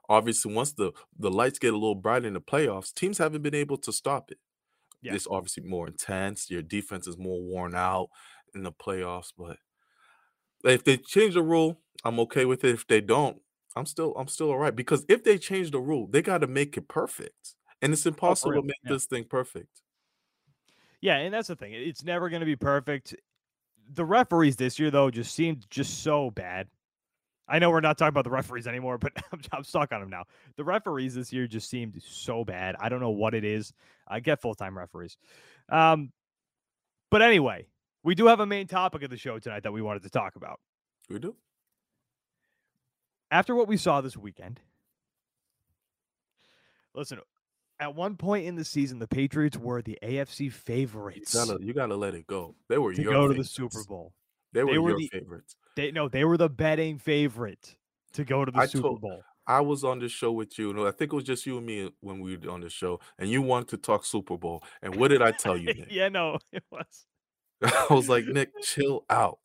Obviously, 0.07 0.53
once 0.53 0.73
the 0.73 0.91
the 1.17 1.31
lights 1.31 1.59
get 1.59 1.73
a 1.73 1.77
little 1.77 1.95
bright 1.95 2.25
in 2.25 2.33
the 2.33 2.41
playoffs, 2.41 2.93
teams 2.93 3.17
haven't 3.17 3.41
been 3.41 3.55
able 3.55 3.77
to 3.77 3.91
stop 3.91 4.31
it. 4.31 4.37
Yeah. 5.01 5.13
It's 5.13 5.27
obviously 5.29 5.63
more 5.63 5.87
intense. 5.87 6.49
Your 6.49 6.61
defense 6.61 7.07
is 7.07 7.17
more 7.17 7.41
worn 7.41 7.75
out 7.75 8.09
in 8.55 8.63
the 8.63 8.71
playoffs. 8.71 9.31
But 9.37 9.57
if 10.63 10.83
they 10.83 10.97
change 10.97 11.35
the 11.35 11.43
rule, 11.43 11.79
I'm 12.03 12.19
okay 12.21 12.45
with 12.45 12.63
it. 12.63 12.73
If 12.73 12.87
they 12.87 13.01
don't, 13.01 13.37
I'm 13.75 13.85
still 13.85 14.13
I'm 14.15 14.27
still 14.27 14.49
all 14.49 14.57
right. 14.57 14.75
Because 14.75 15.05
if 15.07 15.23
they 15.23 15.37
change 15.37 15.71
the 15.71 15.79
rule, 15.79 16.07
they 16.07 16.21
got 16.21 16.39
to 16.39 16.47
make 16.47 16.77
it 16.77 16.87
perfect, 16.87 17.55
and 17.81 17.93
it's 17.93 18.05
impossible 18.05 18.51
real, 18.51 18.61
to 18.61 18.67
make 18.67 18.77
yeah. 18.83 18.93
this 18.93 19.05
thing 19.05 19.25
perfect. 19.25 19.81
Yeah, 21.01 21.17
and 21.17 21.33
that's 21.33 21.49
the 21.49 21.55
thing. 21.55 21.73
It's 21.73 22.03
never 22.03 22.29
going 22.29 22.39
to 22.39 22.47
be 22.47 22.55
perfect. 22.55 23.15
The 23.93 24.05
referees 24.05 24.55
this 24.55 24.79
year, 24.79 24.91
though, 24.91 25.11
just 25.11 25.33
seemed 25.33 25.69
just 25.69 26.03
so 26.03 26.31
bad. 26.31 26.67
I 27.47 27.59
know 27.59 27.69
we're 27.69 27.81
not 27.81 27.97
talking 27.97 28.09
about 28.09 28.23
the 28.23 28.31
referees 28.31 28.67
anymore, 28.67 28.97
but 28.97 29.13
I'm, 29.31 29.41
I'm 29.51 29.63
stuck 29.63 29.91
on 29.91 30.01
them 30.01 30.09
now. 30.09 30.23
The 30.57 30.63
referees 30.63 31.15
this 31.15 31.31
year 31.31 31.47
just 31.47 31.69
seemed 31.69 32.01
so 32.03 32.43
bad. 32.43 32.75
I 32.79 32.89
don't 32.89 32.99
know 32.99 33.11
what 33.11 33.33
it 33.33 33.43
is. 33.43 33.73
I 34.07 34.19
get 34.19 34.41
full 34.41 34.55
time 34.55 34.77
referees. 34.77 35.17
Um, 35.69 36.11
but 37.11 37.21
anyway, 37.21 37.67
we 38.03 38.15
do 38.15 38.27
have 38.27 38.39
a 38.39 38.45
main 38.45 38.67
topic 38.67 39.03
of 39.03 39.09
the 39.09 39.17
show 39.17 39.39
tonight 39.39 39.63
that 39.63 39.71
we 39.71 39.81
wanted 39.81 40.03
to 40.03 40.09
talk 40.09 40.35
about. 40.35 40.59
We 41.09 41.19
do. 41.19 41.35
After 43.31 43.55
what 43.55 43.67
we 43.67 43.77
saw 43.77 44.01
this 44.01 44.17
weekend, 44.17 44.59
listen, 46.93 47.19
At 47.79 47.93
one 47.93 48.15
point 48.15 48.45
in 48.45 48.55
the 48.55 48.63
season, 48.63 48.99
the 48.99 49.07
Patriots 49.07 49.57
were 49.57 49.81
the 49.81 49.97
AFC 50.01 50.45
You 50.45 50.51
favorites 50.51 51.33
gotta 51.33 51.57
you 51.61 51.73
gotta 51.73 51.95
let 51.95 52.15
it 52.15 52.25
go. 52.27 52.55
They 52.69 52.77
were 52.77 52.93
to 52.93 53.01
your 53.01 53.11
go 53.11 53.27
to 53.27 53.33
the 53.33 53.43
Super. 53.43 53.83
Bowl. 53.87 54.13
They 54.53 54.63
were 54.63 54.71
They 54.71 54.77
were 54.77 54.89
your 54.91 54.99
the 54.99 55.07
favorites. 55.11 55.55
they 55.75 55.91
no, 55.91 56.07
they 56.07 56.23
were 56.23 56.37
the 56.37 56.49
betting 56.49 56.97
favorite 56.97 57.75
to 58.13 58.23
go 58.23 58.45
to 58.45 58.51
the 58.51 58.59
I 58.59 58.65
Super 58.67 58.81
told 58.83 59.01
Bowl. 59.01 59.21
I 59.47 59.61
was 59.61 59.83
on 59.83 59.99
this 59.99 60.11
show 60.11 60.31
with 60.31 60.57
you, 60.57 60.71
and 60.71 60.79
I 60.87 60.91
think 60.91 61.11
it 61.13 61.15
was 61.15 61.25
just 61.25 61.45
you 61.45 61.57
and 61.57 61.65
me 61.65 61.91
when 61.99 62.19
we 62.19 62.37
were 62.37 62.49
on 62.49 62.61
the 62.61 62.69
show, 62.69 62.99
and 63.19 63.29
you 63.29 63.41
wanted 63.41 63.67
to 63.69 63.77
talk 63.77 64.05
Super 64.05 64.37
Bowl. 64.37 64.63
And 64.81 64.95
what 64.95 65.09
did 65.09 65.21
I 65.21 65.31
tell 65.31 65.55
you, 65.57 65.65
Nick? 65.73 65.87
yeah, 65.91 66.07
no, 66.09 66.39
it 66.51 66.63
was. 66.71 67.05
I 67.61 67.93
was 67.93 68.09
like, 68.09 68.25
Nick, 68.25 68.51
chill 68.63 69.05
out. 69.09 69.39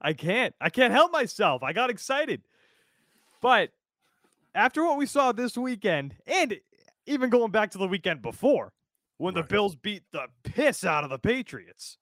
I 0.00 0.12
can't. 0.14 0.54
I 0.60 0.70
can't 0.70 0.92
help 0.92 1.12
myself. 1.12 1.62
I 1.62 1.72
got 1.72 1.90
excited. 1.90 2.42
But 3.40 3.70
after 4.54 4.84
what 4.84 4.96
we 4.98 5.06
saw 5.06 5.32
this 5.32 5.56
weekend, 5.56 6.16
and 6.26 6.58
even 7.06 7.30
going 7.30 7.50
back 7.50 7.70
to 7.72 7.78
the 7.78 7.88
weekend 7.88 8.22
before, 8.22 8.72
when 9.18 9.34
the 9.34 9.42
Bills 9.42 9.76
beat 9.76 10.02
the 10.12 10.26
piss 10.42 10.84
out 10.84 11.04
of 11.04 11.10
the 11.10 11.18
Patriots, 11.18 11.98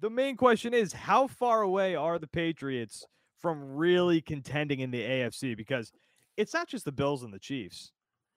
the 0.00 0.10
main 0.10 0.36
question 0.36 0.74
is 0.74 0.92
how 0.92 1.26
far 1.26 1.62
away 1.62 1.94
are 1.94 2.18
the 2.18 2.26
Patriots 2.26 3.04
from 3.38 3.74
really 3.74 4.20
contending 4.20 4.80
in 4.80 4.90
the 4.90 5.02
AFC? 5.02 5.56
Because 5.56 5.92
it's 6.36 6.54
not 6.54 6.68
just 6.68 6.84
the 6.84 6.92
Bills 6.92 7.22
and 7.22 7.32
the 7.32 7.38
Chiefs. 7.38 7.92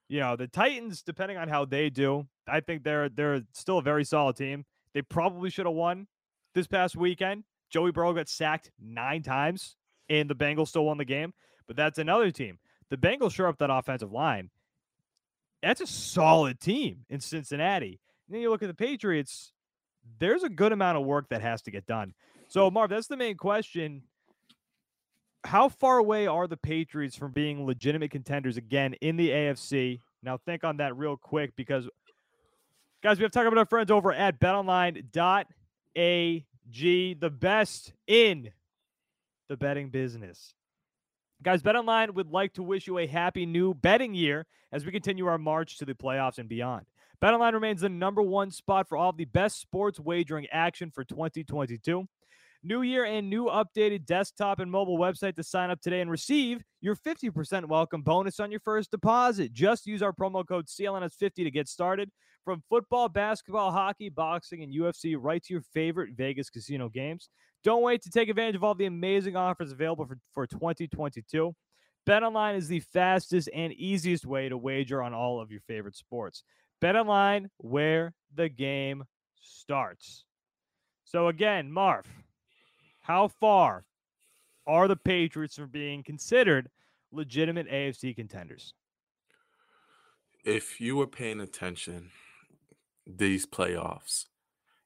You 0.10 0.20
know, 0.20 0.36
the 0.36 0.48
Titans, 0.48 1.02
depending 1.02 1.38
on 1.38 1.50
how 1.50 1.66
they 1.66 1.90
do, 1.90 2.28
I 2.48 2.62
think 2.62 2.84
they're 2.84 3.10
they're 3.10 3.42
still 3.54 3.80
a 3.80 3.82
very 3.82 4.06
solid 4.06 4.38
team. 4.38 4.66
They 4.94 5.02
probably 5.02 5.50
should 5.50 5.66
have 5.66 5.76
won 5.76 6.08
this 6.54 6.68
past 6.68 6.96
weekend. 6.96 7.44
Joey 7.70 7.92
Burrow 7.92 8.14
got 8.14 8.30
sacked 8.30 8.72
nine 8.80 9.22
times, 9.22 9.76
and 10.10 10.30
the 10.30 10.36
Bengals 10.36 10.70
still 10.70 10.86
won 10.86 10.98
the 10.98 11.06
game. 11.06 11.34
But 11.68 11.76
that's 11.76 12.00
another 12.00 12.32
team. 12.32 12.60
The 12.90 12.98
Bengals 12.98 13.34
shore 13.34 13.48
up 13.48 13.58
that 13.58 13.70
offensive 13.70 14.14
line. 14.14 14.50
That's 15.62 15.82
a 15.82 15.88
solid 15.88 16.60
team 16.60 17.06
in 17.10 17.20
Cincinnati. 17.20 18.00
And 18.28 18.36
then 18.36 18.42
you 18.42 18.50
look 18.50 18.62
at 18.62 18.68
the 18.68 18.74
Patriots, 18.74 19.54
there's 20.20 20.44
a 20.44 20.50
good 20.50 20.72
amount 20.72 20.98
of 20.98 21.06
work 21.06 21.30
that 21.30 21.42
has 21.42 21.62
to 21.64 21.72
get 21.72 21.86
done. 21.86 22.14
So, 22.48 22.70
Marv, 22.72 22.90
that's 22.90 23.08
the 23.08 23.18
main 23.18 23.36
question. 23.36 24.04
How 25.44 25.70
far 25.70 25.98
away 25.98 26.28
are 26.28 26.48
the 26.48 26.58
Patriots 26.58 27.16
from 27.16 27.32
being 27.32 27.66
legitimate 27.66 28.12
contenders 28.12 28.58
again 28.58 28.94
in 28.96 29.18
the 29.18 29.30
AFC? 29.30 30.02
Now, 30.24 30.38
think 30.38 30.64
on 30.64 30.78
that 30.78 30.96
real 30.98 31.18
quick 31.18 31.56
because, 31.56 31.88
guys, 33.02 33.18
we 33.18 33.24
have 33.24 33.32
to 33.32 33.40
talk 33.40 33.48
about 33.48 33.58
our 33.58 33.66
friends 33.66 33.92
over 33.92 34.12
at 34.12 34.40
betonline.ag, 34.40 35.04
the 37.14 37.30
best 37.30 37.94
in 38.08 38.52
the 39.48 39.58
betting 39.58 39.90
business. 39.90 40.54
Guys, 41.44 41.62
BetOnline 41.62 42.16
would 42.16 42.32
like 42.32 42.54
to 42.54 42.64
wish 42.64 42.88
you 42.88 42.98
a 42.98 43.06
happy 43.06 43.46
new 43.46 43.76
betting 43.76 44.16
year 44.16 44.48
as 44.72 44.86
we 44.86 44.92
continue 44.92 45.28
our 45.28 45.38
march 45.38 45.78
to 45.78 45.86
the 45.86 45.94
playoffs 45.94 46.40
and 46.40 46.50
beyond. 46.50 46.88
BetOnline 47.22 47.54
remains 47.54 47.82
the 47.82 47.90
number 47.90 48.24
one 48.24 48.50
spot 48.50 48.90
for 48.90 48.98
all 48.98 49.12
of 49.12 49.18
the 49.18 49.26
best 49.26 49.62
sports 49.62 50.00
wagering 50.00 50.48
action 50.52 50.90
for 50.90 51.04
2022. 51.04 52.08
New 52.64 52.82
year 52.82 53.06
and 53.06 53.30
new 53.30 53.46
updated 53.46 54.06
desktop 54.08 54.60
and 54.60 54.72
mobile 54.72 54.98
website 54.98 55.36
to 55.36 55.44
sign 55.44 55.70
up 55.70 55.80
today 55.80 56.02
and 56.02 56.10
receive 56.10 56.64
your 56.82 56.96
50% 56.96 57.66
welcome 57.66 58.02
bonus 58.02 58.40
on 58.40 58.50
your 58.50 58.60
first 58.60 58.90
deposit. 58.90 59.54
Just 59.54 59.86
use 59.86 60.02
our 60.02 60.12
promo 60.12 60.46
code 60.46 60.66
CLNS50 60.66 61.36
to 61.36 61.52
get 61.52 61.68
started. 61.68 62.10
From 62.46 62.64
football, 62.70 63.10
basketball, 63.10 63.72
hockey, 63.72 64.10
boxing, 64.10 64.64
and 64.64 64.74
UFC, 64.74 65.18
right 65.20 65.44
to 65.44 65.54
your 65.54 65.64
favorite 65.74 66.12
Vegas 66.16 66.50
casino 66.50 66.90
games. 66.90 67.30
Don't 67.68 67.82
wait 67.82 68.02
to 68.04 68.10
take 68.10 68.30
advantage 68.30 68.56
of 68.56 68.64
all 68.64 68.76
the 68.76 68.86
amazing 68.86 69.36
offers 69.36 69.74
available 69.74 70.06
for, 70.06 70.18
for 70.34 70.48
2022. 70.48 71.54
BetOnline 72.08 72.56
is 72.56 72.70
the 72.70 72.80
fastest 72.80 73.50
and 73.54 73.74
easiest 73.74 74.26
way 74.26 74.48
to 74.48 74.58
wager 74.58 75.04
on 75.04 75.14
all 75.14 75.42
of 75.42 75.52
your 75.52 75.60
favorite 75.68 75.98
sports. 75.98 76.44
BetOnline, 76.82 77.48
where 77.58 78.14
the 78.34 78.48
game 78.48 79.04
starts. 79.42 80.24
So 81.04 81.28
again, 81.28 81.70
Marv, 81.70 82.06
how 83.02 83.28
far 83.28 83.84
are 84.66 84.88
the 84.88 84.96
Patriots 84.96 85.58
from 85.58 85.68
being 85.68 86.04
considered 86.04 86.70
legitimate 87.12 87.70
AFC 87.70 88.16
contenders? 88.16 88.74
If 90.46 90.80
you 90.80 90.96
were 90.96 91.06
paying 91.06 91.42
attention 91.42 92.12
these 93.06 93.46
playoffs 93.46 94.28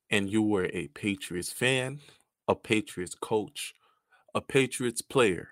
and 0.10 0.32
you 0.32 0.42
were 0.42 0.68
a 0.74 0.88
Patriots 0.88 1.52
fan, 1.52 2.00
a 2.52 2.56
Patriots 2.56 3.16
coach, 3.16 3.74
a 4.36 4.42
Patriots 4.42 5.02
player, 5.02 5.50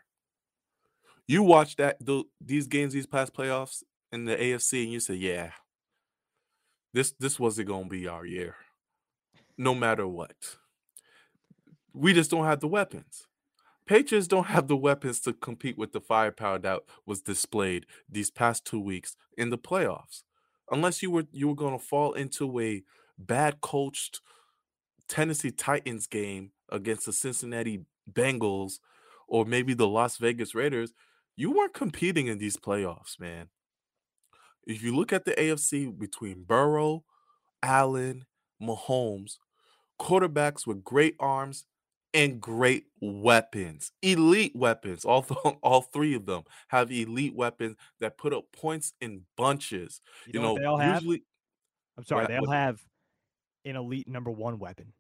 you 1.27 1.41
watch 1.44 1.77
that 1.77 2.06
the, 2.06 2.24
these 2.41 2.68
games 2.68 2.94
these 2.94 3.08
past 3.08 3.34
playoffs 3.34 3.84
in 4.12 4.25
the 4.25 4.36
AFC 4.36 4.84
and 4.84 4.91
you 4.91 5.00
say, 5.00 5.13
"Yeah, 5.15 5.51
this 6.94 7.13
this 7.13 7.39
wasn't 7.39 7.70
going 7.70 7.86
to 7.86 7.89
be 7.89 8.08
our 8.08 8.25
year. 8.25 8.56
No 9.58 9.74
matter 9.74 10.08
what. 10.08 10.58
We 11.94 12.13
just 12.13 12.32
don't 12.32 12.46
have 12.46 12.60
the 12.60 12.68
weapons." 12.68 13.27
Patriots 13.86 14.27
don't 14.27 14.48
have 14.48 14.68
the 14.68 14.77
weapons 14.77 15.20
to 15.22 15.34
compete 15.34 15.77
with 15.77 15.94
the 15.94 16.01
firepower 16.01 16.60
that 16.60 16.82
was 17.08 17.22
displayed 17.22 17.88
these 18.08 18.29
past 18.29 18.63
two 18.65 18.79
weeks 18.79 19.15
in 19.36 19.50
the 19.50 19.58
playoffs. 19.58 20.24
Unless 20.70 21.01
you 21.01 21.10
were 21.10 21.25
you 21.32 21.48
were 21.48 21.56
going 21.56 21.77
to 21.77 21.84
fall 21.84 22.13
into 22.13 22.60
a 22.60 22.84
bad 23.18 23.62
coached 23.62 24.22
Tennessee 25.10 25.51
Titans 25.51 26.08
game 26.08 26.51
against 26.72 27.06
the 27.06 27.13
Cincinnati 27.13 27.86
Bengals 28.12 28.80
or 29.28 29.46
maybe 29.46 29.74
the 29.74 29.88
Las 29.88 30.18
Vegas 30.18 30.56
Raiders, 30.56 30.94
you 31.36 31.51
weren't 31.51 31.74
competing 31.74 32.28
in 32.28 32.38
these 32.38 32.58
playoffs, 32.58 33.20
man. 33.20 33.50
If 34.66 34.84
you 34.84 34.96
look 34.96 35.12
at 35.13 35.25
the 35.25 35.32
AFC 35.32 35.98
between 35.98 36.44
Burrow, 36.44 37.04
Allen, 37.63 38.25
Mahomes, 38.62 39.38
quarterbacks 40.00 40.68
with 40.68 40.84
great 40.84 41.16
arms 41.20 41.66
and 42.13 42.42
great 42.42 42.86
weapons, 43.01 43.92
elite 44.01 44.56
weapons. 44.56 45.06
Although 45.06 45.60
all 45.63 45.82
three 45.82 46.13
of 46.13 46.25
them 46.25 46.44
have 46.68 46.92
elite 46.92 47.36
weapons 47.36 47.78
that 48.00 48.18
put 48.18 48.34
up 48.34 48.51
points 48.51 48.94
in 49.00 49.22
bunches. 49.38 50.01
You, 50.25 50.34
You 50.34 50.39
know, 50.42 50.56
know, 50.56 50.60
they 50.60 50.66
all 50.66 50.78
have? 50.78 51.04
I'm 51.04 52.06
sorry, 52.06 52.28
they 52.28 52.38
all 52.38 52.51
have 52.51 52.82
an 53.66 53.75
elite 53.75 54.08
number 54.08 54.32
one 54.32 54.60
weapon. 54.60 54.94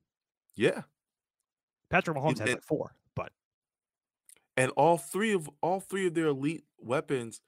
Yeah, 0.59 0.81
Patrick 1.89 2.17
Mahomes 2.17 2.33
It- 2.33 2.39
has 2.39 2.49
like 2.55 2.63
four, 2.63 2.93
but 3.15 3.31
and 4.57 4.71
all 4.71 4.97
three 4.97 5.31
of 5.33 5.49
all 5.61 5.79
three 5.79 6.07
of 6.07 6.13
their 6.15 6.27
elite 6.27 6.65
weapons 6.77 7.41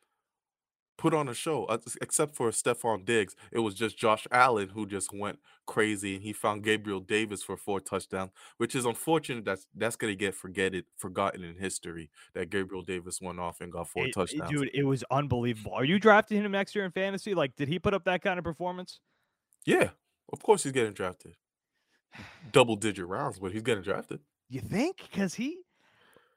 put 0.97 1.13
on 1.15 1.27
a 1.27 1.33
show, 1.33 1.65
uh, 1.65 1.79
except 2.01 2.35
for 2.35 2.49
Stefon 2.51 3.03
Diggs. 3.03 3.35
It 3.51 3.59
was 3.59 3.73
just 3.75 3.97
Josh 3.97 4.27
Allen 4.31 4.69
who 4.69 4.85
just 4.85 5.11
went 5.11 5.39
crazy, 5.65 6.13
and 6.15 6.23
he 6.23 6.31
found 6.31 6.63
Gabriel 6.63 6.99
Davis 7.01 7.41
for 7.43 7.57
four 7.57 7.81
touchdowns, 7.81 8.31
which 8.57 8.75
is 8.75 8.85
unfortunate. 8.85 9.43
That's 9.43 9.67
that's 9.75 9.97
gonna 9.97 10.15
get 10.15 10.33
forgetted, 10.33 10.85
forgotten 10.95 11.43
in 11.43 11.57
history 11.57 12.09
that 12.33 12.49
Gabriel 12.49 12.83
Davis 12.83 13.19
went 13.19 13.39
off 13.41 13.59
and 13.59 13.71
got 13.73 13.89
four 13.89 14.05
it- 14.07 14.13
touchdowns. 14.13 14.49
dude, 14.51 14.69
it 14.73 14.83
was 14.83 15.03
unbelievable. 15.11 15.73
Are 15.73 15.83
you 15.85 15.99
drafting 15.99 16.41
him 16.43 16.51
next 16.53 16.75
year 16.75 16.85
in 16.85 16.91
fantasy? 16.91 17.33
Like, 17.33 17.57
did 17.57 17.67
he 17.67 17.77
put 17.77 17.93
up 17.93 18.05
that 18.05 18.21
kind 18.21 18.37
of 18.37 18.45
performance? 18.45 18.99
Yeah, 19.65 19.89
of 20.31 20.41
course 20.41 20.63
he's 20.63 20.71
getting 20.71 20.93
drafted. 20.93 21.35
Double 22.51 22.75
digit 22.75 23.07
rounds, 23.07 23.39
but 23.39 23.51
he's 23.51 23.61
getting 23.61 23.83
drafted. 23.83 24.19
You 24.49 24.59
think? 24.61 24.97
Because 25.09 25.33
he, 25.33 25.59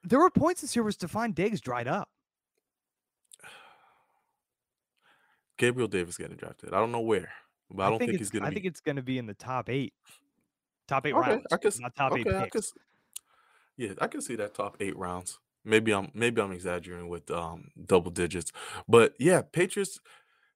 there 0.03 0.19
were 0.19 0.29
points 0.29 0.61
this 0.61 0.75
year 0.75 0.83
where 0.83 0.91
Stefon 0.91 1.33
Diggs 1.35 1.59
dried 1.61 1.87
up. 1.87 2.09
Gabriel 5.57 5.87
Davis 5.87 6.17
getting 6.17 6.37
drafted. 6.37 6.73
I 6.73 6.77
don't 6.79 6.91
know 6.91 7.01
where, 7.01 7.31
but 7.71 7.83
I 7.83 7.89
don't 7.89 7.99
think, 7.99 8.11
it's, 8.11 8.19
he's 8.19 8.29
gonna 8.29 8.45
I 8.45 8.49
be. 8.49 8.55
think 8.55 8.65
it's 8.67 8.81
going 8.81 8.95
to 8.97 9.01
be 9.01 9.17
in 9.17 9.25
the 9.25 9.33
top 9.33 9.69
eight, 9.69 9.93
top 10.87 11.05
eight 11.05 11.13
Okay, 11.13 11.29
rounds, 11.31 11.45
I 11.51 11.57
guess- 11.57 11.79
not 11.79 11.95
top 11.95 12.17
eight 12.17 12.27
okay, 12.27 12.37
I 12.37 12.43
picks. 12.49 12.71
can, 12.71 12.81
yeah, 13.77 13.93
I 13.99 14.07
can 14.07 14.21
see 14.21 14.35
that 14.35 14.53
top 14.53 14.77
eight 14.79 14.97
rounds. 14.97 15.39
Maybe 15.67 15.91
I'm 15.93 16.11
maybe 16.13 16.41
I'm 16.41 16.51
exaggerating 16.51 17.09
with 17.09 17.31
um 17.31 17.69
double 17.87 18.11
digits, 18.11 18.51
but 18.87 19.13
yeah, 19.19 19.41
Patriots 19.41 19.99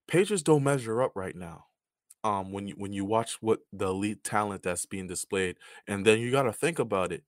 Patriots 0.07 0.43
don't 0.43 0.63
measure 0.63 1.01
up 1.01 1.13
right 1.15 1.35
now. 1.35 1.65
Um, 2.23 2.51
when 2.51 2.67
you 2.67 2.75
when 2.77 2.91
you 2.91 3.05
watch 3.05 3.37
what 3.41 3.59
the 3.71 3.87
elite 3.87 4.23
talent 4.23 4.63
that's 4.63 4.85
being 4.85 5.07
displayed, 5.07 5.55
and 5.87 6.05
then 6.05 6.19
you 6.19 6.31
got 6.31 6.43
to 6.43 6.53
think 6.53 6.77
about 6.79 7.11
it. 7.13 7.23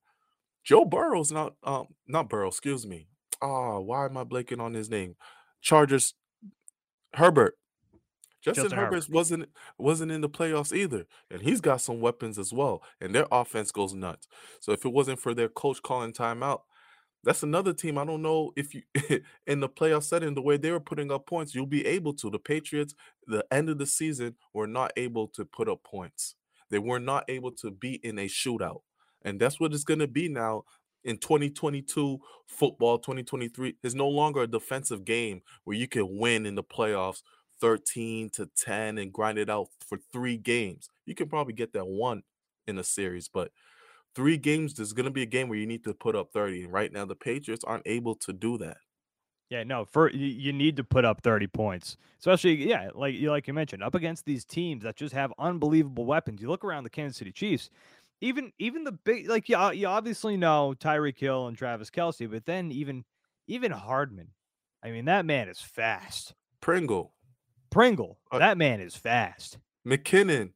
Joe 0.64 0.84
Burrow's 0.84 1.32
not 1.32 1.54
um 1.64 1.88
not 2.06 2.28
Burrow, 2.28 2.48
excuse 2.48 2.86
me. 2.86 3.08
Oh, 3.40 3.80
why 3.80 4.04
am 4.04 4.16
I 4.16 4.24
blanking 4.24 4.60
on 4.60 4.74
his 4.74 4.90
name? 4.90 5.16
Chargers 5.60 6.14
Herbert. 7.14 7.56
Justin, 8.42 8.64
Justin. 8.64 8.78
Herbert 8.78 9.08
wasn't 9.08 9.48
wasn't 9.78 10.12
in 10.12 10.20
the 10.20 10.28
playoffs 10.28 10.76
either, 10.76 11.06
and 11.30 11.42
he's 11.42 11.60
got 11.60 11.80
some 11.80 12.00
weapons 12.00 12.38
as 12.38 12.52
well, 12.52 12.82
and 13.00 13.14
their 13.14 13.26
offense 13.30 13.70
goes 13.70 13.94
nuts. 13.94 14.26
So 14.60 14.72
if 14.72 14.84
it 14.84 14.92
wasn't 14.92 15.20
for 15.20 15.32
their 15.32 15.48
coach 15.48 15.80
calling 15.80 16.12
timeout, 16.12 16.62
that's 17.24 17.42
another 17.42 17.72
team. 17.72 17.98
I 17.98 18.04
don't 18.04 18.22
know 18.22 18.52
if 18.56 18.74
you 18.74 18.82
in 19.46 19.60
the 19.60 19.68
playoff 19.68 20.04
setting, 20.04 20.34
the 20.34 20.42
way 20.42 20.56
they 20.56 20.70
were 20.70 20.80
putting 20.80 21.12
up 21.12 21.26
points, 21.26 21.54
you'll 21.54 21.66
be 21.66 21.86
able 21.86 22.14
to. 22.14 22.30
The 22.30 22.38
Patriots, 22.38 22.94
the 23.26 23.44
end 23.50 23.68
of 23.68 23.78
the 23.78 23.86
season, 23.86 24.34
were 24.52 24.66
not 24.66 24.92
able 24.96 25.28
to 25.28 25.44
put 25.44 25.68
up 25.68 25.82
points. 25.84 26.34
They 26.70 26.78
were 26.78 27.00
not 27.00 27.24
able 27.28 27.52
to 27.52 27.70
be 27.70 27.94
in 28.02 28.18
a 28.18 28.26
shootout, 28.26 28.80
and 29.22 29.38
that's 29.38 29.60
what 29.60 29.74
it's 29.74 29.84
going 29.84 30.00
to 30.00 30.08
be 30.08 30.28
now 30.28 30.64
in 31.04 31.18
2022 31.18 32.18
football. 32.46 32.98
2023 32.98 33.76
is 33.82 33.94
no 33.94 34.08
longer 34.08 34.42
a 34.42 34.46
defensive 34.46 35.04
game 35.04 35.42
where 35.64 35.76
you 35.76 35.88
can 35.88 36.18
win 36.18 36.46
in 36.46 36.54
the 36.54 36.64
playoffs 36.64 37.22
13 37.60 38.30
to 38.30 38.46
10 38.56 38.98
and 38.98 39.12
grind 39.12 39.38
it 39.38 39.48
out 39.48 39.68
for 39.86 39.98
three 40.12 40.36
games. 40.36 40.88
You 41.06 41.14
can 41.14 41.28
probably 41.28 41.54
get 41.54 41.72
that 41.74 41.86
one 41.86 42.22
in 42.66 42.78
a 42.78 42.84
series, 42.84 43.28
but 43.28 43.52
three 44.14 44.36
games, 44.36 44.74
there's 44.74 44.92
going 44.92 45.04
to 45.04 45.10
be 45.10 45.22
a 45.22 45.26
game 45.26 45.48
where 45.48 45.58
you 45.58 45.66
need 45.66 45.84
to 45.84 45.94
put 45.94 46.16
up 46.16 46.32
30. 46.32 46.64
And 46.64 46.72
right 46.72 46.92
now, 46.92 47.04
the 47.04 47.14
Patriots 47.14 47.64
aren't 47.64 47.86
able 47.86 48.14
to 48.16 48.32
do 48.32 48.58
that. 48.58 48.78
Yeah, 49.50 49.64
no, 49.64 49.84
for 49.84 50.10
you 50.10 50.50
need 50.50 50.76
to 50.76 50.84
put 50.84 51.04
up 51.04 51.22
30 51.22 51.46
points. 51.48 51.98
Especially, 52.18 52.66
yeah, 52.66 52.88
like 52.94 53.14
you 53.14 53.30
like 53.30 53.46
you 53.46 53.52
mentioned, 53.52 53.82
up 53.82 53.94
against 53.94 54.24
these 54.24 54.46
teams 54.46 54.82
that 54.84 54.96
just 54.96 55.12
have 55.14 55.30
unbelievable 55.38 56.06
weapons. 56.06 56.40
You 56.40 56.48
look 56.48 56.64
around 56.64 56.84
the 56.84 56.90
Kansas 56.90 57.18
City 57.18 57.32
Chiefs, 57.32 57.68
even 58.22 58.52
even 58.58 58.84
the 58.84 58.92
big 58.92 59.28
like 59.28 59.50
you, 59.50 59.72
you 59.72 59.88
obviously 59.88 60.38
know 60.38 60.74
Tyreek 60.78 61.18
Hill 61.18 61.48
and 61.48 61.58
Travis 61.58 61.90
Kelce, 61.90 62.30
but 62.30 62.46
then 62.46 62.72
even 62.72 63.04
even 63.46 63.72
Hardman. 63.72 64.28
I 64.82 64.90
mean, 64.90 65.04
that 65.04 65.26
man 65.26 65.50
is 65.50 65.60
fast. 65.60 66.32
Pringle. 66.62 67.12
Pringle. 67.70 68.18
Uh, 68.30 68.38
that 68.38 68.56
man 68.56 68.80
is 68.80 68.96
fast. 68.96 69.58
McKinnon. 69.86 70.52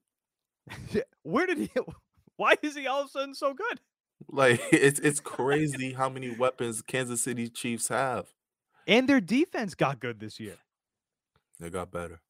Where 1.23 1.47
did 1.47 1.59
he 1.59 1.71
why 2.37 2.55
is 2.63 2.77
he 2.77 2.87
all 2.87 3.01
of 3.01 3.07
a 3.07 3.11
sudden 3.11 3.35
so 3.35 3.55
good? 3.55 3.81
Like 4.29 4.61
it's 4.73 5.01
it's 5.01 5.21
crazy 5.37 5.93
how 5.93 6.09
many 6.09 6.31
weapons 6.31 6.83
Kansas 6.83 7.23
City 7.23 7.49
Chiefs 7.49 7.89
have. 7.89 8.27
And 8.87 9.09
their 9.09 9.21
defense 9.21 9.75
got 9.75 10.01
good 10.01 10.21
this 10.21 10.39
year. 10.39 10.57
They 11.59 11.71
got 11.71 11.91
better. 11.91 12.21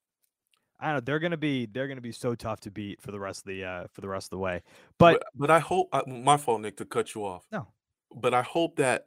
I 0.78 0.86
don't 0.86 0.94
know. 0.94 1.00
They're 1.00 1.18
gonna 1.18 1.36
be 1.36 1.66
they're 1.66 1.88
gonna 1.88 2.00
be 2.00 2.12
so 2.12 2.34
tough 2.34 2.60
to 2.60 2.70
beat 2.70 3.00
for 3.00 3.10
the 3.10 3.20
rest 3.20 3.40
of 3.40 3.46
the 3.46 3.64
uh 3.64 3.86
for 3.92 4.00
the 4.00 4.08
rest 4.08 4.26
of 4.26 4.30
the 4.30 4.38
way. 4.38 4.62
But 4.98 5.20
but, 5.20 5.22
but 5.34 5.50
I 5.50 5.58
hope 5.58 5.88
I, 5.92 6.02
my 6.06 6.36
fault, 6.36 6.60
Nick, 6.60 6.76
to 6.78 6.84
cut 6.84 7.14
you 7.14 7.24
off. 7.24 7.46
No. 7.50 7.68
But 8.14 8.34
I 8.34 8.42
hope 8.42 8.76
that 8.76 9.06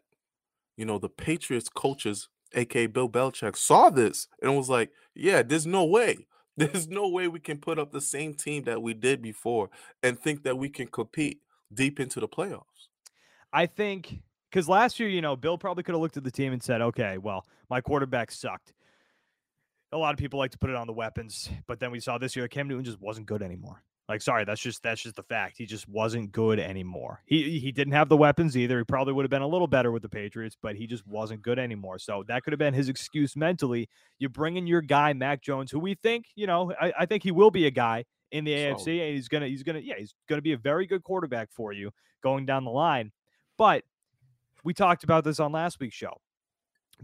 you 0.77 0.85
know 0.85 0.97
the 0.97 1.09
Patriots 1.09 1.69
coaches, 1.69 2.29
aka 2.53 2.87
Bill 2.87 3.09
Belichick, 3.09 3.55
saw 3.55 3.89
this 3.89 4.27
and 4.41 4.57
was 4.57 4.69
like, 4.69 4.91
"Yeah, 5.13 5.43
there's 5.43 5.67
no 5.67 5.85
way, 5.85 6.27
there's 6.59 6.87
no 6.87 7.07
way 7.07 7.27
we 7.27 7.39
can 7.39 7.57
put 7.57 7.79
up 7.79 7.91
the 7.91 8.01
same 8.01 8.33
team 8.33 8.63
that 8.63 8.81
we 8.81 8.93
did 8.93 9.21
before 9.21 9.69
and 10.03 10.19
think 10.19 10.43
that 10.43 10.57
we 10.57 10.69
can 10.69 10.87
compete 10.87 11.41
deep 11.73 11.99
into 11.99 12.19
the 12.19 12.27
playoffs." 12.27 12.89
I 13.51 13.65
think 13.65 14.21
because 14.49 14.67
last 14.67 14.99
year, 14.99 15.09
you 15.09 15.21
know, 15.21 15.35
Bill 15.35 15.57
probably 15.57 15.83
could 15.83 15.93
have 15.93 16.01
looked 16.01 16.17
at 16.17 16.23
the 16.23 16.31
team 16.31 16.53
and 16.53 16.61
said, 16.61 16.81
okay, 16.81 17.17
well, 17.17 17.45
my 17.69 17.81
quarterback 17.81 18.31
sucked. 18.31 18.73
A 19.91 19.97
lot 19.97 20.13
of 20.13 20.17
people 20.17 20.39
like 20.39 20.51
to 20.51 20.57
put 20.57 20.69
it 20.69 20.75
on 20.75 20.87
the 20.87 20.93
weapons, 20.93 21.49
but 21.67 21.79
then 21.79 21.91
we 21.91 21.99
saw 21.99 22.17
this 22.17 22.35
year 22.35 22.47
Cam 22.47 22.67
Newton 22.67 22.85
just 22.85 23.01
wasn't 23.01 23.25
good 23.25 23.41
anymore. 23.41 23.83
Like, 24.09 24.23
sorry, 24.23 24.43
that's 24.43 24.59
just 24.59 24.81
that's 24.81 25.03
just 25.03 25.15
the 25.15 25.23
fact. 25.23 25.59
He 25.59 25.67
just 25.67 25.87
wasn't 25.87 26.31
good 26.31 26.59
anymore. 26.59 27.21
He 27.27 27.59
he 27.59 27.71
didn't 27.71 27.93
have 27.93 28.09
the 28.09 28.17
weapons 28.17 28.57
either. 28.57 28.79
He 28.79 28.83
probably 28.83 29.13
would 29.13 29.23
have 29.23 29.29
been 29.29 29.43
a 29.43 29.47
little 29.47 29.67
better 29.67 29.91
with 29.91 30.01
the 30.01 30.09
Patriots, 30.09 30.57
but 30.59 30.75
he 30.75 30.87
just 30.87 31.05
wasn't 31.05 31.43
good 31.43 31.59
anymore. 31.59 31.99
So 31.99 32.23
that 32.27 32.43
could 32.43 32.51
have 32.51 32.57
been 32.57 32.73
his 32.73 32.89
excuse 32.89 33.35
mentally. 33.35 33.87
You 34.17 34.27
bring 34.27 34.57
in 34.57 34.65
your 34.65 34.81
guy 34.81 35.13
Mac 35.13 35.43
Jones, 35.43 35.69
who 35.69 35.77
we 35.79 35.93
think, 35.93 36.25
you 36.33 36.47
know, 36.47 36.73
I, 36.81 36.91
I 37.01 37.05
think 37.05 37.21
he 37.21 37.29
will 37.29 37.51
be 37.51 37.67
a 37.67 37.71
guy 37.71 38.05
in 38.31 38.45
the 38.45 38.51
AFC, 38.51 38.99
and 38.99 39.13
he's 39.13 39.27
gonna 39.27 39.47
he's 39.47 39.61
gonna 39.61 39.79
yeah 39.79 39.95
he's 39.99 40.15
gonna 40.27 40.41
be 40.41 40.53
a 40.53 40.57
very 40.57 40.87
good 40.87 41.03
quarterback 41.03 41.51
for 41.51 41.71
you 41.71 41.91
going 42.23 42.47
down 42.47 42.65
the 42.65 42.71
line. 42.71 43.11
But 43.59 43.83
we 44.63 44.73
talked 44.73 45.03
about 45.03 45.23
this 45.23 45.39
on 45.39 45.51
last 45.51 45.79
week's 45.79 45.95
show. 45.95 46.19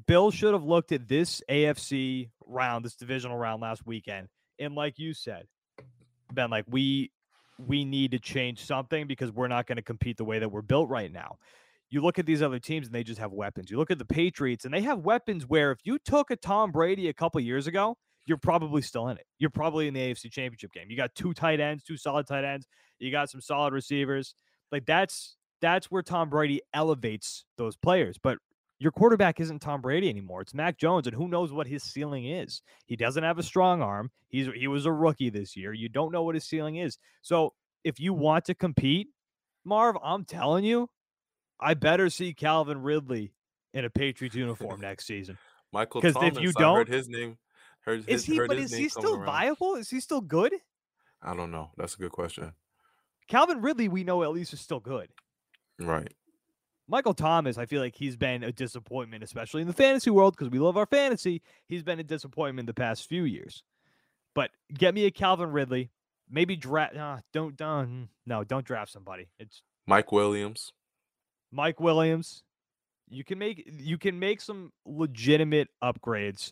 Bill 0.07 0.31
should 0.31 0.53
have 0.53 0.63
looked 0.63 0.91
at 0.91 1.07
this 1.07 1.43
AFC 1.47 2.31
round, 2.47 2.83
this 2.83 2.95
divisional 2.95 3.37
round 3.37 3.61
last 3.61 3.85
weekend, 3.85 4.27
and 4.57 4.73
like 4.73 4.97
you 4.97 5.13
said, 5.13 5.45
Ben, 6.35 6.49
like 6.49 6.65
we 6.67 7.11
we 7.57 7.85
need 7.85 8.11
to 8.11 8.19
change 8.19 8.65
something 8.65 9.07
because 9.07 9.31
we're 9.31 9.47
not 9.47 9.65
going 9.65 9.77
to 9.77 9.81
compete 9.81 10.17
the 10.17 10.25
way 10.25 10.39
that 10.39 10.49
we're 10.49 10.61
built 10.61 10.89
right 10.89 11.11
now. 11.11 11.37
You 11.89 12.01
look 12.01 12.19
at 12.19 12.25
these 12.25 12.41
other 12.41 12.59
teams 12.59 12.87
and 12.87 12.95
they 12.95 13.03
just 13.03 13.19
have 13.19 13.31
weapons. 13.31 13.71
You 13.71 13.77
look 13.77 13.91
at 13.91 13.97
the 13.99 14.05
Patriots 14.05 14.65
and 14.65 14.73
they 14.73 14.81
have 14.81 14.99
weapons 14.99 15.47
where 15.47 15.71
if 15.71 15.79
you 15.83 15.97
took 15.99 16.31
a 16.31 16.35
Tom 16.35 16.71
Brady 16.71 17.07
a 17.07 17.13
couple 17.13 17.39
years 17.39 17.67
ago, 17.67 17.95
you're 18.25 18.37
probably 18.37 18.81
still 18.81 19.07
in 19.07 19.17
it. 19.17 19.25
You're 19.37 19.51
probably 19.51 19.87
in 19.87 19.93
the 19.93 20.01
AFC 20.01 20.31
Championship 20.31 20.73
game. 20.73 20.87
You 20.89 20.97
got 20.97 21.13
two 21.15 21.33
tight 21.33 21.59
ends, 21.59 21.83
two 21.83 21.95
solid 21.95 22.27
tight 22.27 22.43
ends. 22.43 22.67
You 22.99 23.11
got 23.11 23.29
some 23.29 23.39
solid 23.39 23.73
receivers. 23.73 24.35
Like 24.71 24.85
that's 24.85 25.37
that's 25.61 25.89
where 25.91 26.01
Tom 26.01 26.29
Brady 26.29 26.61
elevates 26.73 27.45
those 27.57 27.77
players. 27.77 28.17
But 28.21 28.39
your 28.79 28.91
quarterback 28.91 29.39
isn't 29.39 29.61
Tom 29.61 29.81
Brady 29.81 30.09
anymore. 30.09 30.41
It's 30.41 30.53
Mac 30.53 30.77
Jones, 30.77 31.07
and 31.07 31.15
who 31.15 31.27
knows 31.27 31.53
what 31.53 31.67
his 31.67 31.83
ceiling 31.83 32.25
is. 32.25 32.61
He 32.85 32.95
doesn't 32.95 33.23
have 33.23 33.39
a 33.39 33.43
strong 33.43 33.81
arm. 33.81 34.11
He's 34.27 34.47
he 34.55 34.67
was 34.67 34.85
a 34.85 34.91
rookie 34.91 35.29
this 35.29 35.55
year. 35.55 35.73
You 35.73 35.89
don't 35.89 36.11
know 36.11 36.23
what 36.23 36.35
his 36.35 36.45
ceiling 36.45 36.77
is. 36.77 36.97
So 37.21 37.53
if 37.83 37.99
you 37.99 38.13
want 38.13 38.45
to 38.45 38.55
compete, 38.55 39.09
Marv, 39.63 39.95
I'm 40.03 40.25
telling 40.25 40.65
you, 40.65 40.89
I 41.59 41.73
better 41.73 42.09
see 42.09 42.33
Calvin 42.33 42.81
Ridley 42.81 43.33
in 43.73 43.85
a 43.85 43.89
Patriots 43.89 44.35
uniform 44.35 44.81
next 44.81 45.05
season. 45.05 45.37
Michael 45.71 46.01
Thomas, 46.01 46.37
if 46.37 46.41
you 46.41 46.51
don't, 46.53 46.75
I 46.75 46.77
heard 46.79 46.89
his 46.89 47.07
name. 47.07 47.37
Heard 47.81 48.05
his, 48.05 48.23
is 48.23 48.25
he? 48.25 48.39
but 48.39 48.57
is 48.57 48.73
he 48.73 48.89
still 48.89 49.15
around. 49.15 49.25
viable? 49.25 49.75
Is 49.75 49.89
he 49.89 49.99
still 49.99 50.21
good? 50.21 50.53
I 51.21 51.35
don't 51.35 51.51
know. 51.51 51.71
That's 51.77 51.95
a 51.95 51.97
good 51.97 52.11
question. 52.11 52.53
Calvin 53.27 53.61
Ridley, 53.61 53.87
we 53.87 54.03
know 54.03 54.23
at 54.23 54.31
least 54.31 54.53
is 54.53 54.61
still 54.61 54.79
good. 54.79 55.09
Right. 55.79 56.13
Michael 56.87 57.13
Thomas, 57.13 57.57
I 57.57 57.65
feel 57.65 57.81
like 57.81 57.95
he's 57.95 58.15
been 58.15 58.43
a 58.43 58.51
disappointment, 58.51 59.23
especially 59.23 59.61
in 59.61 59.67
the 59.67 59.73
fantasy 59.73 60.11
world, 60.11 60.35
because 60.35 60.51
we 60.51 60.59
love 60.59 60.77
our 60.77 60.85
fantasy. 60.85 61.41
He's 61.67 61.83
been 61.83 61.99
a 61.99 62.03
disappointment 62.03 62.67
the 62.67 62.73
past 62.73 63.07
few 63.07 63.23
years. 63.23 63.63
But 64.35 64.51
get 64.73 64.93
me 64.93 65.05
a 65.05 65.11
Calvin 65.11 65.51
Ridley. 65.51 65.89
Maybe 66.29 66.55
draft. 66.55 66.95
Uh, 66.95 67.17
don't, 67.33 67.55
don't, 67.55 68.09
no, 68.25 68.43
don't 68.43 68.65
draft 68.65 68.91
somebody. 68.91 69.29
It's 69.39 69.61
Mike 69.87 70.11
Williams. 70.11 70.73
Mike 71.51 71.79
Williams. 71.79 72.43
You 73.07 73.23
can 73.23 73.37
make 73.37 73.69
you 73.79 73.99
can 73.99 74.17
make 74.17 74.41
some 74.41 74.71
legitimate 74.85 75.69
upgrades 75.83 76.51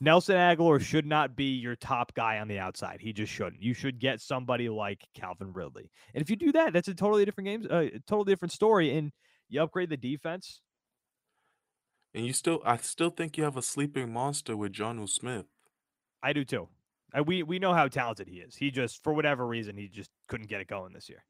Nelson 0.00 0.36
Agholor 0.36 0.80
should 0.80 1.06
not 1.06 1.36
be 1.36 1.56
your 1.56 1.76
top 1.76 2.14
guy 2.14 2.38
on 2.38 2.48
the 2.48 2.58
outside. 2.58 3.00
He 3.00 3.12
just 3.12 3.32
shouldn't. 3.32 3.62
You 3.62 3.74
should 3.74 3.98
get 3.98 4.20
somebody 4.20 4.68
like 4.68 5.06
Calvin 5.14 5.52
Ridley. 5.52 5.90
And 6.14 6.22
if 6.22 6.28
you 6.28 6.36
do 6.36 6.52
that, 6.52 6.72
that's 6.72 6.88
a 6.88 6.94
totally 6.94 7.24
different 7.24 7.46
game, 7.46 7.66
uh, 7.70 7.84
a 7.84 8.00
totally 8.06 8.32
different 8.32 8.52
story. 8.52 8.96
And 8.96 9.12
you 9.48 9.62
upgrade 9.62 9.90
the 9.90 9.96
defense. 9.96 10.60
And 12.14 12.24
you 12.24 12.32
still, 12.32 12.60
I 12.64 12.76
still 12.76 13.10
think 13.10 13.36
you 13.36 13.44
have 13.44 13.56
a 13.56 13.62
sleeping 13.62 14.12
monster 14.12 14.56
with 14.56 14.72
Jonnu 14.72 15.08
Smith. 15.08 15.46
I 16.22 16.32
do 16.32 16.44
too. 16.44 16.68
Uh, 17.16 17.22
we 17.22 17.42
we 17.42 17.58
know 17.58 17.74
how 17.74 17.88
talented 17.88 18.28
he 18.28 18.36
is. 18.36 18.56
He 18.56 18.70
just, 18.70 19.02
for 19.02 19.12
whatever 19.12 19.46
reason, 19.46 19.76
he 19.76 19.88
just 19.88 20.10
couldn't 20.28 20.48
get 20.48 20.60
it 20.60 20.68
going 20.68 20.92
this 20.92 21.08
year. 21.08 21.24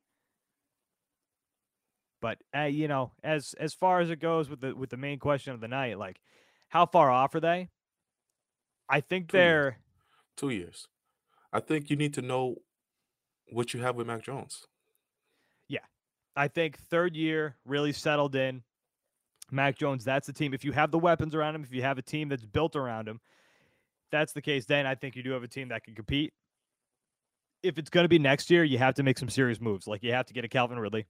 But 2.21 2.39
uh, 2.57 2.63
you 2.63 2.89
know, 2.89 3.13
as 3.23 3.55
as 3.61 3.75
far 3.75 4.01
as 4.01 4.09
it 4.09 4.21
goes 4.21 4.49
with 4.49 4.61
the 4.61 4.75
with 4.75 4.91
the 4.91 4.97
main 4.97 5.19
question 5.19 5.53
of 5.53 5.61
the 5.61 5.69
night, 5.69 5.99
like 5.99 6.21
how 6.69 6.87
far 6.87 7.11
off 7.11 7.35
are 7.35 7.41
they? 7.41 7.69
I 8.89 9.01
think 9.01 9.29
Two 9.29 9.37
they're 9.37 9.79
Two 10.37 10.51
years. 10.51 10.89
I 11.53 11.61
think 11.61 11.91
you 11.91 11.97
need 11.97 12.15
to 12.15 12.23
know 12.23 12.57
what 13.53 13.75
you 13.75 13.81
have 13.81 13.95
with 13.95 14.07
Mac 14.07 14.23
Jones. 14.23 14.67
I 16.37 16.49
think 16.49 16.79
third 16.79 17.15
year 17.17 17.57
really 17.65 17.93
settled 17.93 18.35
in. 18.35 18.63
Mac 19.51 19.79
Jones, 19.79 20.05
that's 20.05 20.27
the 20.27 20.33
team. 20.33 20.55
If 20.55 20.65
you 20.65 20.73
have 20.73 20.91
the 20.91 20.99
weapons 20.99 21.35
around 21.35 21.55
him, 21.55 21.63
if 21.63 21.73
you 21.73 21.83
have 21.83 21.99
a 21.99 22.03
team 22.03 22.29
that's 22.29 22.45
built 22.45 22.77
around 22.77 23.07
him, 23.07 23.21
that's 24.11 24.33
the 24.33 24.43
case. 24.43 24.65
Then 24.67 24.87
I 24.87 24.95
think 24.95 25.17
you 25.17 25.23
do 25.23 25.33
have 25.33 25.43
a 25.43 25.49
team 25.49 25.69
that 25.69 25.85
can 25.85 25.95
compete. 25.95 26.33
If 27.63 27.79
it's 27.79 27.91
going 27.91 28.05
to 28.05 28.09
be 28.09 28.19
next 28.19 28.51
year, 28.51 28.65
you 28.65 28.79
have 28.79 28.95
to 28.95 29.03
make 29.03 29.19
some 29.19 29.29
serious 29.29 29.61
moves. 29.61 29.87
Like 29.87 30.03
you 30.03 30.13
have 30.13 30.27
to 30.27 30.35
get 30.35 30.45
a 30.45 30.49
Calvin 30.49 30.79
Ridley. 30.79 31.07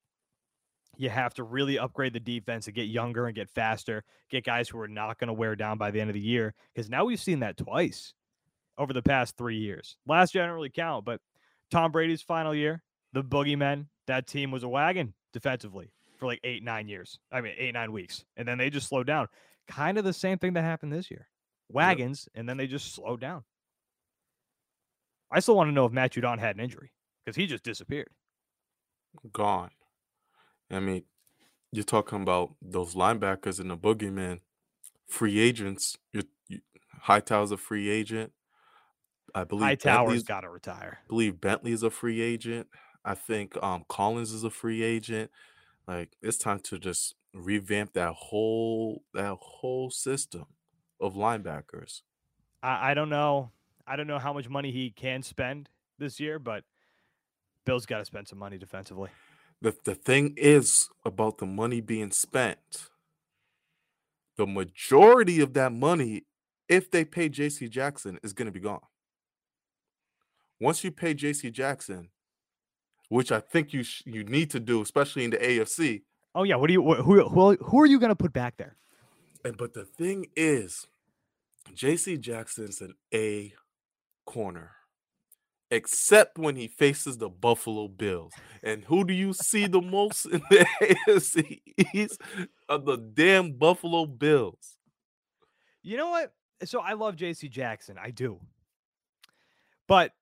You 0.96 1.10
have 1.10 1.34
to 1.34 1.42
really 1.42 1.78
upgrade 1.78 2.12
the 2.12 2.20
defense 2.20 2.66
and 2.66 2.76
get 2.76 2.84
younger 2.84 3.26
and 3.26 3.34
get 3.34 3.50
faster, 3.50 4.04
get 4.30 4.44
guys 4.44 4.68
who 4.68 4.78
are 4.80 4.88
not 4.88 5.18
going 5.18 5.28
to 5.28 5.34
wear 5.34 5.56
down 5.56 5.78
by 5.78 5.90
the 5.90 6.00
end 6.00 6.10
of 6.10 6.14
the 6.14 6.20
year. 6.20 6.54
Because 6.72 6.88
now 6.88 7.04
we've 7.04 7.20
seen 7.20 7.40
that 7.40 7.56
twice 7.56 8.14
over 8.78 8.92
the 8.92 9.02
past 9.02 9.36
three 9.36 9.58
years. 9.58 9.96
Last 10.06 10.34
year, 10.34 10.44
I 10.44 10.46
don't 10.46 10.54
really 10.54 10.70
count, 10.70 11.04
but 11.04 11.20
Tom 11.70 11.90
Brady's 11.92 12.22
final 12.22 12.54
year, 12.54 12.82
the 13.12 13.24
boogeymen, 13.24 13.86
that 14.06 14.26
team 14.26 14.50
was 14.50 14.62
a 14.62 14.68
wagon 14.68 15.14
defensively 15.32 15.92
for 16.18 16.26
like 16.26 16.40
eight, 16.44 16.62
nine 16.62 16.88
years. 16.88 17.18
I 17.32 17.40
mean, 17.40 17.54
eight, 17.58 17.74
nine 17.74 17.92
weeks. 17.92 18.24
And 18.36 18.46
then 18.46 18.58
they 18.58 18.70
just 18.70 18.88
slowed 18.88 19.06
down. 19.06 19.28
Kind 19.68 19.98
of 19.98 20.04
the 20.04 20.12
same 20.12 20.38
thing 20.38 20.52
that 20.54 20.62
happened 20.62 20.92
this 20.92 21.10
year. 21.10 21.28
Wagons, 21.70 22.28
yep. 22.28 22.40
and 22.40 22.48
then 22.48 22.56
they 22.56 22.66
just 22.66 22.94
slowed 22.94 23.20
down. 23.20 23.42
I 25.30 25.40
still 25.40 25.56
want 25.56 25.68
to 25.68 25.72
know 25.72 25.86
if 25.86 25.92
Matt 25.92 26.12
Judon 26.12 26.38
had 26.38 26.56
an 26.56 26.62
injury 26.62 26.92
because 27.24 27.36
he 27.36 27.46
just 27.46 27.64
disappeared. 27.64 28.10
Gone. 29.32 29.70
I 30.70 30.80
mean, 30.80 31.04
you're 31.72 31.84
talking 31.84 32.22
about 32.22 32.54
those 32.62 32.94
linebackers 32.94 33.58
and 33.58 33.70
the 33.70 33.76
boogeyman, 33.76 34.40
free 35.08 35.38
agents. 35.38 35.96
You, 36.12 36.22
you, 36.48 36.60
Hightower's 37.02 37.50
a 37.50 37.56
free 37.56 37.88
agent. 37.88 38.32
I 39.34 39.44
believe 39.44 39.62
Hightower's 39.62 40.22
got 40.22 40.42
to 40.42 40.50
retire. 40.50 40.98
I 41.04 41.08
believe 41.08 41.40
Bentley 41.40 41.72
is 41.72 41.82
a 41.82 41.90
free 41.90 42.20
agent. 42.20 42.68
I 43.04 43.14
think 43.14 43.62
um, 43.62 43.84
Collins 43.88 44.32
is 44.32 44.44
a 44.44 44.50
free 44.50 44.82
agent. 44.82 45.30
Like 45.86 46.16
it's 46.22 46.38
time 46.38 46.60
to 46.60 46.78
just 46.78 47.14
revamp 47.34 47.92
that 47.94 48.12
whole 48.12 49.02
that 49.12 49.36
whole 49.40 49.90
system 49.90 50.46
of 51.00 51.14
linebackers. 51.14 52.02
I, 52.62 52.90
I 52.90 52.94
don't 52.94 53.10
know. 53.10 53.50
I 53.86 53.96
don't 53.96 54.06
know 54.06 54.18
how 54.18 54.32
much 54.32 54.48
money 54.48 54.70
he 54.70 54.90
can 54.90 55.22
spend 55.22 55.68
this 55.98 56.18
year, 56.18 56.38
but 56.38 56.64
Bill's 57.66 57.84
got 57.84 57.98
to 57.98 58.04
spend 58.04 58.28
some 58.28 58.38
money 58.38 58.56
defensively 58.56 59.10
the, 59.64 59.74
the 59.84 59.94
thing 59.94 60.34
is 60.36 60.90
about 61.04 61.38
the 61.38 61.46
money 61.46 61.80
being 61.80 62.10
spent 62.10 62.90
the 64.36 64.46
majority 64.46 65.40
of 65.40 65.54
that 65.54 65.72
money 65.72 66.24
if 66.68 66.90
they 66.90 67.04
pay 67.04 67.28
jc 67.28 67.70
jackson 67.70 68.18
is 68.22 68.32
going 68.32 68.46
to 68.46 68.52
be 68.52 68.60
gone 68.60 68.80
once 70.60 70.84
you 70.84 70.92
pay 70.92 71.12
J.C. 71.14 71.50
Jackson, 71.50 72.10
which 73.08 73.32
I 73.32 73.40
think 73.40 73.72
you 73.72 73.82
sh- 73.82 74.02
you 74.06 74.24
need 74.24 74.50
to 74.50 74.60
do, 74.60 74.82
especially 74.82 75.24
in 75.24 75.30
the 75.30 75.38
AFC. 75.38 76.02
Oh 76.34 76.42
yeah, 76.42 76.56
what 76.56 76.66
do 76.68 76.72
you 76.72 76.82
wh- 76.82 77.02
who 77.02 77.28
who 77.28 77.56
who 77.56 77.80
are 77.80 77.86
you 77.86 77.98
going 77.98 78.10
to 78.10 78.16
put 78.16 78.32
back 78.32 78.56
there? 78.56 78.76
And 79.44 79.56
but 79.56 79.74
the 79.74 79.84
thing 79.84 80.26
is, 80.36 80.86
J.C. 81.74 82.16
Jackson's 82.18 82.80
an 82.80 82.94
A 83.12 83.52
corner, 84.26 84.72
except 85.70 86.38
when 86.38 86.56
he 86.56 86.66
faces 86.66 87.18
the 87.18 87.28
Buffalo 87.28 87.88
Bills. 87.88 88.32
And 88.62 88.84
who 88.84 89.04
do 89.04 89.12
you 89.12 89.32
see 89.34 89.66
the 89.66 89.82
most 89.82 90.24
in 90.26 90.42
the 90.50 90.66
AFC 91.06 91.60
East? 91.92 92.20
Of 92.68 92.86
the 92.86 92.96
damn 92.96 93.52
Buffalo 93.52 94.06
Bills. 94.06 94.78
You 95.82 95.98
know 95.98 96.08
what? 96.10 96.32
So 96.64 96.80
I 96.80 96.94
love 96.94 97.16
JC 97.16 97.50
Jackson. 97.50 97.98
I 98.02 98.10
do. 98.10 98.40
But 99.86 100.12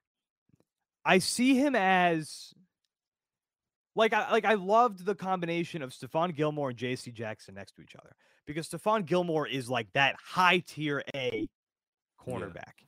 I 1.05 1.19
see 1.19 1.55
him 1.55 1.77
as 1.77 2.53
like 3.95 4.13
I 4.13 4.31
like 4.31 4.45
I 4.45 4.55
loved 4.55 5.05
the 5.05 5.15
combination 5.15 5.83
of 5.83 5.91
Stephon 5.91 6.35
Gilmore 6.35 6.71
and 6.71 6.79
JC 6.79 7.13
Jackson 7.13 7.55
next 7.55 7.77
to 7.77 7.83
each 7.83 7.95
other 7.97 8.15
because 8.47 8.69
Stephon 8.69 9.05
Gilmore 9.05 9.47
is 9.47 9.69
like 9.69 9.93
that 9.93 10.17
high 10.23 10.59
tier 10.67 11.03
A 11.15 11.49
cornerback. 12.21 12.85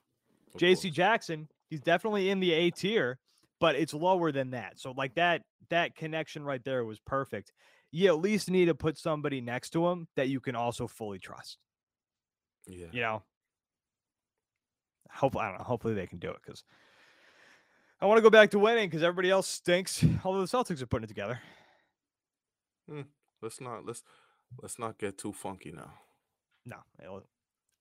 of 0.54 0.60
JC. 0.60 0.92
Jackson, 0.92 1.48
he's 1.68 1.80
definitely 1.80 2.30
in 2.30 2.40
the 2.40 2.52
A 2.52 2.70
tier, 2.70 3.18
but 3.60 3.76
it's 3.76 3.92
lower 3.94 4.32
than 4.32 4.50
that. 4.52 4.78
So 4.78 4.92
like 4.92 5.14
that 5.16 5.42
that 5.70 5.94
connection 5.94 6.44
right 6.44 6.62
there 6.64 6.84
was 6.84 6.98
perfect. 7.00 7.52
You 7.90 8.08
at 8.08 8.18
least 8.18 8.50
need 8.50 8.66
to 8.66 8.74
put 8.74 8.98
somebody 8.98 9.40
next 9.40 9.70
to 9.70 9.86
him 9.86 10.08
that 10.16 10.28
you 10.28 10.40
can 10.40 10.56
also 10.56 10.86
fully 10.86 11.18
trust. 11.18 11.58
Yeah. 12.66 12.86
You 12.92 13.00
know. 13.02 13.22
Hopefully, 15.12 15.44
I 15.44 15.48
don't 15.50 15.58
know. 15.58 15.64
Hopefully 15.64 15.94
they 15.94 16.06
can 16.08 16.18
do 16.18 16.30
it 16.30 16.38
because 16.44 16.64
I 18.04 18.06
want 18.06 18.18
to 18.18 18.22
go 18.22 18.28
back 18.28 18.50
to 18.50 18.58
winning 18.58 18.86
because 18.90 19.02
everybody 19.02 19.30
else 19.30 19.48
stinks. 19.48 20.04
Although 20.24 20.42
the 20.44 20.46
Celtics 20.46 20.82
are 20.82 20.86
putting 20.86 21.04
it 21.04 21.08
together. 21.08 21.40
Hmm, 22.86 23.00
let's 23.40 23.62
not 23.62 23.86
let's 23.86 24.02
let's 24.60 24.78
not 24.78 24.98
get 24.98 25.16
too 25.16 25.32
funky 25.32 25.72
now. 25.72 25.90
No, 26.66 26.76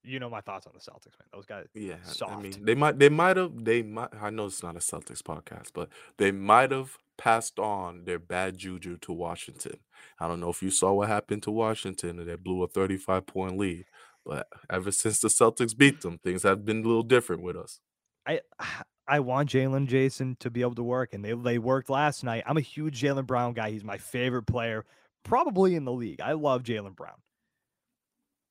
you 0.02 0.22
know 0.22 0.30
my 0.30 0.40
thoughts 0.40 0.66
on 0.66 0.72
the 0.74 0.80
Celtics, 0.80 1.20
man. 1.20 1.28
Those 1.34 1.46
guys. 1.46 1.66
Yeah, 1.74 1.96
I- 2.26 2.26
I 2.36 2.42
mean 2.42 2.64
they 2.64 2.74
might 2.74 2.98
they 3.00 3.10
might 3.10 3.36
have 3.36 3.66
they 3.66 3.84
might 3.84 4.16
I 4.18 4.30
know 4.30 4.46
it's 4.46 4.64
not 4.64 4.78
a 4.78 4.80
Celtics 4.80 5.22
podcast, 5.22 5.72
but 5.74 5.90
they 6.18 6.32
might 6.32 6.72
have 6.72 6.98
passed 7.18 7.60
on 7.60 8.06
their 8.06 8.20
bad 8.20 8.58
juju 8.58 9.00
to 9.00 9.12
Washington. 9.12 9.80
I 10.22 10.30
don't 10.30 10.40
know 10.40 10.50
if 10.52 10.64
you 10.64 10.70
saw 10.70 10.94
what 10.94 11.10
happened 11.10 11.44
to 11.44 11.52
Washington 11.52 12.18
and 12.20 12.30
they 12.30 12.36
blew 12.36 12.64
a 12.64 12.68
35 12.70 13.26
point 13.26 13.58
lead, 13.58 13.84
but 14.26 14.48
ever 14.70 14.94
since 14.94 15.20
the 15.20 15.28
Celtics 15.28 15.78
beat 15.78 16.00
them, 16.00 16.18
things 16.18 16.44
have 16.44 16.64
been 16.64 16.80
a 16.86 16.88
little 16.88 17.04
different 17.04 17.42
with 17.42 17.58
us. 17.58 17.82
I 18.26 18.40
I 19.14 19.20
want 19.20 19.52
Jaylen 19.52 19.88
Jayson 19.88 20.38
to 20.40 20.50
be 20.50 20.62
able 20.62 20.74
to 20.74 20.82
work, 20.82 21.14
and 21.14 21.24
they 21.24 21.34
they 21.34 21.60
worked 21.60 21.88
last 21.88 22.24
night. 22.24 22.46
I'm 22.48 22.58
a 22.58 22.62
huge 22.62 23.00
Jaylen 23.00 23.28
Brown 23.28 23.54
guy. 23.54 23.70
He's 23.70 23.84
my 23.84 24.00
favorite 24.00 24.48
player, 24.48 24.86
probably 25.24 25.76
in 25.76 25.86
the 25.86 25.92
league. 25.92 26.20
I 26.20 26.32
love 26.32 26.64
Jaylen 26.64 26.96
Brown. 26.96 27.18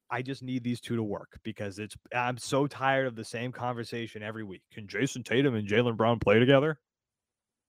I 0.09 0.22
just 0.22 0.40
need 0.40 0.62
these 0.62 0.81
two 0.81 0.94
to 0.94 1.03
work 1.03 1.40
because 1.42 1.81
it's 1.81 1.96
I'm 2.14 2.38
so 2.38 2.68
tired 2.68 3.09
of 3.09 3.16
the 3.16 3.25
same 3.25 3.51
conversation 3.51 4.22
every 4.22 4.44
week. 4.44 4.62
Can 4.72 4.87
Jayson 4.87 5.25
Tatum 5.25 5.57
and 5.57 5.66
Jaylen 5.66 5.96
Brown 5.96 6.20
play 6.20 6.38
together? 6.38 6.79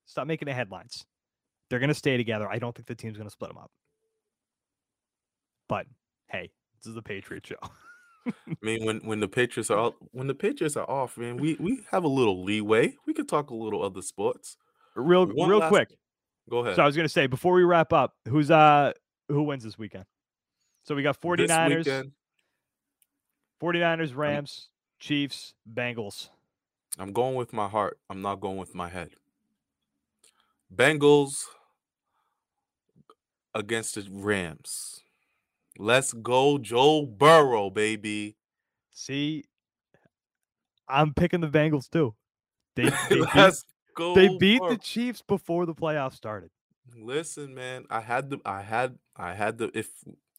Stop 0.06 0.28
making 0.28 0.46
the 0.46 0.54
headlines. 0.54 1.04
They're 1.72 1.80
gonna 1.80 1.96
stay 1.96 2.16
together. 2.16 2.48
I 2.48 2.60
don't 2.60 2.76
think 2.76 2.88
the 2.88 2.94
team's 2.94 3.18
gonna 3.18 3.32
split 3.32 3.50
them 3.50 3.58
up. 3.58 3.72
But 5.68 5.88
hey, 6.28 6.52
this 6.78 6.90
is 6.90 6.94
the 6.94 7.02
Patriot 7.02 7.48
show. 7.48 7.56
I 8.48 8.56
mean, 8.62 8.86
when 8.86 9.00
when 9.00 9.20
the 9.20 9.28
Patriots 9.28 9.70
are 9.70 9.80
out, 9.80 9.96
when 10.12 10.28
the 10.28 10.34
Patriots 10.36 10.78
are 10.78 10.90
off, 10.90 11.18
man, 11.18 11.38
we 11.38 11.56
we 11.60 11.82
have 11.92 12.04
a 12.04 12.08
little 12.08 12.44
leeway. 12.44 12.96
We 13.06 13.14
could 13.14 13.28
talk 13.28 13.50
a 13.50 13.56
little 13.56 13.84
other 13.84 14.02
sports. 14.02 14.58
real 14.96 15.26
One 15.26 15.50
real 15.50 15.60
last- 15.60 15.70
quick. 15.70 15.98
Go 16.50 16.60
ahead. 16.60 16.76
So 16.76 16.84
I 16.84 16.86
was 16.86 16.96
gonna 16.96 17.10
say 17.10 17.28
before 17.28 17.54
we 17.54 17.64
wrap 17.64 17.94
up, 17.94 18.16
who's 18.28 18.52
uh 18.52 18.94
who 19.30 19.44
wins 19.44 19.64
this 19.64 19.78
weekend? 19.78 20.06
So 20.84 20.96
we 20.96 21.02
got 21.04 21.20
This 21.22 21.50
49ers, 21.50 21.78
weekend, 21.78 22.12
49ers, 23.62 24.16
Rams, 24.16 24.70
Chiefs, 25.00 25.54
Bengals. 25.72 26.30
I'm 27.00 27.14
going 27.14 27.36
with 27.36 27.54
my 27.54 27.68
heart. 27.70 27.98
I'm 28.10 28.22
not 28.22 28.42
going 28.42 28.58
with 28.58 28.76
my 28.76 28.90
head. 28.90 29.12
Bengals 30.74 31.46
against 33.56 33.96
the 33.96 34.06
Rams. 34.12 35.03
Let's 35.78 36.14
go, 36.14 36.58
Joe 36.58 37.06
Burrow, 37.06 37.70
baby. 37.70 38.36
See, 38.92 39.44
I'm 40.88 41.14
picking 41.14 41.42
the 41.42 41.48
Bengals 41.48 41.90
too. 41.90 42.16
They 42.76 42.84
they 43.10 43.22
beat, 43.34 43.64
go. 43.96 44.16
they 44.16 44.38
beat 44.38 44.60
Burrow. 44.60 44.72
the 44.72 44.78
Chiefs 44.78 45.24
before 45.28 45.66
the 45.66 45.74
playoffs 45.74 46.14
started. 46.14 46.50
Listen, 46.96 47.54
man, 47.54 47.86
I 47.90 48.02
had 48.02 48.30
the 48.30 48.40
I 48.46 48.62
had 48.62 48.98
I 49.16 49.34
had 49.34 49.58
the 49.58 49.72
if 49.74 49.90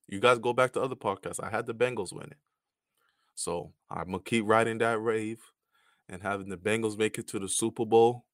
you 0.08 0.20
guys 0.20 0.38
go 0.38 0.52
back 0.52 0.72
to 0.72 0.82
other 0.82 0.96
podcasts, 0.96 1.42
I 1.42 1.50
had 1.50 1.66
the 1.66 1.74
Bengals 1.74 2.12
winning. 2.12 2.38
So 3.34 3.72
I'm 3.90 4.06
gonna 4.06 4.20
keep 4.20 4.46
riding 4.46 4.78
that 4.78 5.00
rave 5.00 5.40
and 6.08 6.22
having 6.22 6.48
the 6.48 6.56
Bengals 6.56 6.98
make 6.98 7.18
it 7.18 7.26
to 7.28 7.38
the 7.38 7.48
Super 7.48 7.84
Bowl. 7.84 8.24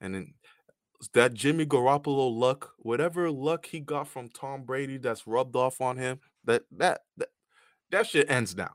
And 0.00 0.14
then 0.14 0.34
that 1.14 1.34
Jimmy 1.34 1.64
Garoppolo 1.66 2.34
luck, 2.34 2.72
whatever 2.78 3.30
luck 3.30 3.66
he 3.66 3.80
got 3.80 4.08
from 4.08 4.28
Tom 4.28 4.62
Brady 4.62 4.98
that's 4.98 5.26
rubbed 5.26 5.56
off 5.56 5.80
on 5.80 5.96
him, 5.96 6.20
that 6.44 6.62
that 6.72 7.02
that, 7.16 7.28
that 7.90 8.06
shit 8.06 8.30
ends 8.30 8.56
now. 8.56 8.74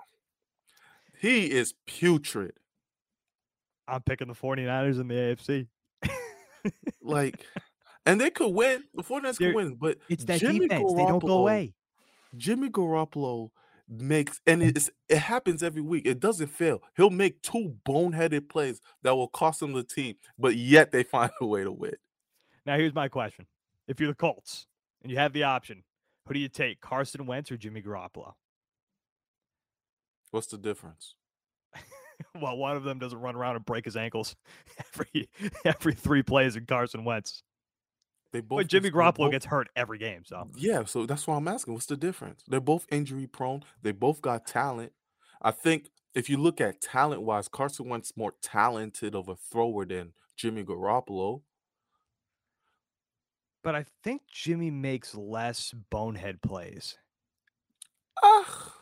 He 1.20 1.52
is 1.52 1.74
putrid. 1.88 2.54
I'm 3.88 4.02
picking 4.02 4.28
the 4.28 4.34
49ers 4.34 5.00
in 5.00 5.08
the 5.08 5.14
AFC. 5.16 5.68
Like, 7.02 7.46
and 8.06 8.20
they 8.20 8.32
could 8.32 8.50
win. 8.50 8.84
The 8.96 9.04
49ers 9.04 9.38
They're- 9.38 9.50
could 9.50 9.56
win, 9.56 9.76
but 9.76 9.98
It's 10.10 10.26
that 10.26 10.40
Jimmy 10.40 10.68
defense. 10.68 10.94
They 10.94 11.06
don't 11.06 11.20
go 11.24 11.40
away. 11.40 11.74
Jimmy 12.36 12.70
Garoppolo 12.70 13.52
makes 13.88 14.42
and 14.48 14.64
it's 14.64 14.90
it 15.08 15.20
happens 15.20 15.62
every 15.62 15.82
week. 15.82 16.06
It 16.06 16.20
doesn't 16.20 16.48
fail. 16.48 16.82
He'll 16.98 17.12
make 17.12 17.42
two 17.44 17.76
boneheaded 17.86 18.50
plays 18.50 18.82
that 19.04 19.16
will 19.16 19.28
cost 19.28 19.62
him 19.62 19.74
the 19.74 19.84
team, 19.84 20.16
but 20.38 20.56
yet 20.56 20.92
they 20.92 21.04
find 21.16 21.32
a 21.40 21.46
way 21.46 21.64
to 21.64 21.72
win. 21.72 21.94
Now 22.66 22.78
here's 22.78 22.96
my 22.96 23.08
question: 23.08 23.46
If 23.88 24.00
you're 24.00 24.10
the 24.10 24.16
Colts 24.16 24.68
and 25.02 25.12
you 25.12 25.18
have 25.18 25.34
the 25.34 25.44
option, 25.44 25.84
who 26.28 26.34
do 26.34 26.40
you 26.40 26.50
take, 26.50 26.82
Carson 26.82 27.26
Wentz 27.26 27.52
or 27.52 27.58
Jimmy 27.58 27.82
Garoppolo? 27.82 28.34
What's 30.32 30.48
the 30.48 30.58
difference? 30.58 31.16
well, 32.42 32.58
one 32.58 32.76
of 32.76 32.84
them 32.84 33.00
doesn't 33.00 33.20
run 33.20 33.36
around 33.36 33.56
and 33.56 33.66
break 33.66 33.86
his 33.86 33.96
ankles 33.96 34.36
every 34.94 35.30
every 35.64 35.94
three 35.94 36.24
plays 36.24 36.56
in 36.56 36.66
Carson 36.66 37.06
Wentz. 37.06 37.44
They 38.32 38.42
both 38.42 38.58
But 38.58 38.68
Jimmy 38.68 38.92
Garoppolo 38.92 39.16
both- 39.16 39.32
gets 39.32 39.46
hurt 39.46 39.70
every 39.76 39.98
game, 39.98 40.24
so 40.26 40.50
Yeah, 40.58 40.84
so 40.84 41.06
that's 41.06 41.26
why 41.26 41.38
I'm 41.38 41.48
asking. 41.48 41.74
What's 41.74 41.86
the 41.86 41.96
difference? 41.96 42.44
They're 42.48 42.60
both 42.60 42.86
injury 42.92 43.28
prone. 43.28 43.64
They 43.82 43.92
both 43.94 44.22
got 44.22 44.46
talent. 44.46 44.92
I 45.42 45.52
think 45.52 45.90
if 46.14 46.30
you 46.30 46.38
look 46.38 46.60
at 46.60 46.82
talent 46.82 47.22
wise, 47.22 47.48
Carson 47.48 47.88
Wentz 47.88 48.14
more 48.18 48.34
talented 48.42 49.16
of 49.16 49.30
a 49.30 49.36
thrower 49.36 49.86
than 49.86 50.14
Jimmy 50.36 50.64
Garoppolo. 50.64 51.44
But 53.66 53.76
I 53.76 53.84
think 54.04 54.22
Jimmy 54.32 54.70
makes 54.72 55.16
less 55.16 55.74
bonehead 55.90 56.42
plays. 56.42 56.98
Ah, 58.24 58.74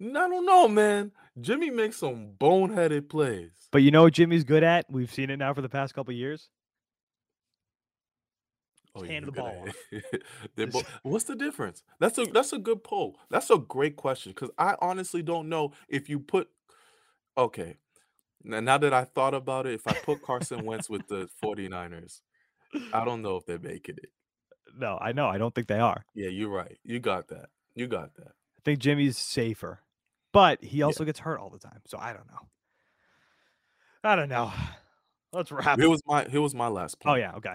I 0.00 0.04
don't 0.04 0.46
know, 0.46 0.66
man. 0.66 1.12
Jimmy 1.40 1.68
makes 1.70 1.98
some 1.98 2.30
boneheaded 2.40 3.08
plays. 3.10 3.50
But 3.70 3.82
you 3.82 3.90
know 3.90 4.04
what 4.04 4.14
Jimmy's 4.14 4.42
good 4.44 4.62
at? 4.64 4.86
We've 4.90 5.12
seen 5.12 5.28
it 5.30 5.36
now 5.36 5.52
for 5.54 5.60
the 5.62 5.68
past 5.68 5.94
couple 5.94 6.14
years. 6.14 6.48
Oh, 8.94 9.02
hand 9.04 9.26
you're 9.26 9.32
the 9.34 9.40
ball 9.40 9.66
gonna- 9.92 10.02
They're 10.56 10.66
Just- 10.66 10.72
both- 10.86 10.98
What's 11.02 11.24
the 11.24 11.36
difference? 11.36 11.82
That's 12.00 12.16
a 12.16 12.24
that's 12.24 12.54
a 12.54 12.58
good 12.58 12.82
poll. 12.82 13.18
That's 13.28 13.50
a 13.50 13.58
great 13.58 13.96
question 13.96 14.32
because 14.32 14.50
I 14.56 14.76
honestly 14.80 15.22
don't 15.22 15.50
know 15.50 15.72
if 15.88 16.08
you 16.08 16.18
put. 16.18 16.48
Okay, 17.36 17.76
now, 18.42 18.60
now 18.60 18.78
that 18.78 18.94
I 18.94 19.04
thought 19.04 19.34
about 19.34 19.66
it, 19.66 19.74
if 19.74 19.86
I 19.86 19.92
put 19.92 20.22
Carson 20.22 20.64
Wentz 20.64 20.88
with 20.88 21.06
the 21.08 21.28
49ers, 21.44 22.22
I 22.92 23.04
don't 23.04 23.22
know 23.22 23.36
if 23.36 23.46
they're 23.46 23.58
making 23.58 23.96
it. 23.98 24.10
No, 24.78 24.98
I 25.00 25.12
know. 25.12 25.26
I 25.28 25.38
don't 25.38 25.54
think 25.54 25.68
they 25.68 25.78
are. 25.78 26.04
Yeah, 26.14 26.28
you're 26.28 26.50
right. 26.50 26.76
You 26.84 26.98
got 26.98 27.28
that. 27.28 27.46
You 27.74 27.86
got 27.86 28.14
that. 28.16 28.28
I 28.28 28.60
think 28.64 28.78
Jimmy's 28.80 29.16
safer, 29.16 29.80
but 30.32 30.62
he 30.62 30.82
also 30.82 31.04
gets 31.04 31.18
hurt 31.20 31.40
all 31.40 31.50
the 31.50 31.58
time. 31.58 31.80
So 31.86 31.98
I 31.98 32.12
don't 32.12 32.26
know. 32.26 32.48
I 34.04 34.16
don't 34.16 34.28
know. 34.28 34.52
Let's 35.32 35.50
wrap. 35.52 35.78
Here 35.78 35.88
was 35.90 36.02
my 36.06 36.24
here 36.28 36.40
was 36.40 36.54
my 36.54 36.68
last 36.68 36.96
Oh 37.04 37.14
yeah, 37.14 37.32
okay. 37.36 37.54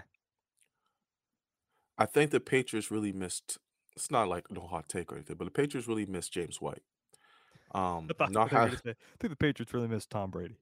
I 1.97 2.05
think 2.05 2.31
the 2.31 2.39
Patriots 2.39 2.91
really 2.91 3.11
missed. 3.11 3.57
It's 3.95 4.09
not 4.09 4.27
like 4.27 4.49
no 4.49 4.61
hot 4.67 4.87
take 4.89 5.11
or 5.11 5.15
anything, 5.15 5.35
but 5.37 5.45
the 5.45 5.51
Patriots 5.51 5.87
really 5.87 6.05
missed 6.05 6.31
James 6.33 6.59
White. 6.61 6.81
Um, 7.73 8.09
I, 8.19 8.23
I, 8.23 8.27
not 8.27 8.49
thought 8.49 8.51
you 8.51 8.55
were 8.55 8.59
ha- 8.59 8.65
gonna 8.67 8.77
say- 8.77 8.89
I 8.91 9.17
think 9.19 9.31
the 9.31 9.35
Patriots 9.35 9.73
really 9.73 9.87
missed 9.87 10.09
Tom 10.09 10.31
Brady. 10.31 10.57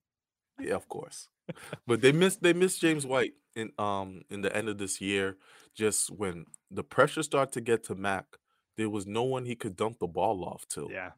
Yeah, 0.59 0.75
of 0.75 0.87
course. 0.89 1.29
But 1.87 2.01
they 2.01 2.11
missed 2.11 2.41
they 2.41 2.53
missed 2.53 2.81
James 2.81 3.05
White 3.05 3.33
in 3.55 3.71
um 3.77 4.21
in 4.29 4.41
the 4.41 4.55
end 4.55 4.69
of 4.69 4.77
this 4.77 5.01
year. 5.01 5.37
Just 5.75 6.09
when 6.11 6.45
the 6.71 6.83
pressure 6.83 7.23
started 7.23 7.53
to 7.53 7.61
get 7.61 7.83
to 7.85 7.95
Mac, 7.95 8.25
there 8.77 8.89
was 8.89 9.05
no 9.05 9.23
one 9.23 9.45
he 9.45 9.55
could 9.55 9.75
dump 9.75 9.99
the 9.99 10.07
ball 10.07 10.43
off 10.43 10.67
to. 10.69 10.89
Yeah. 10.91 11.11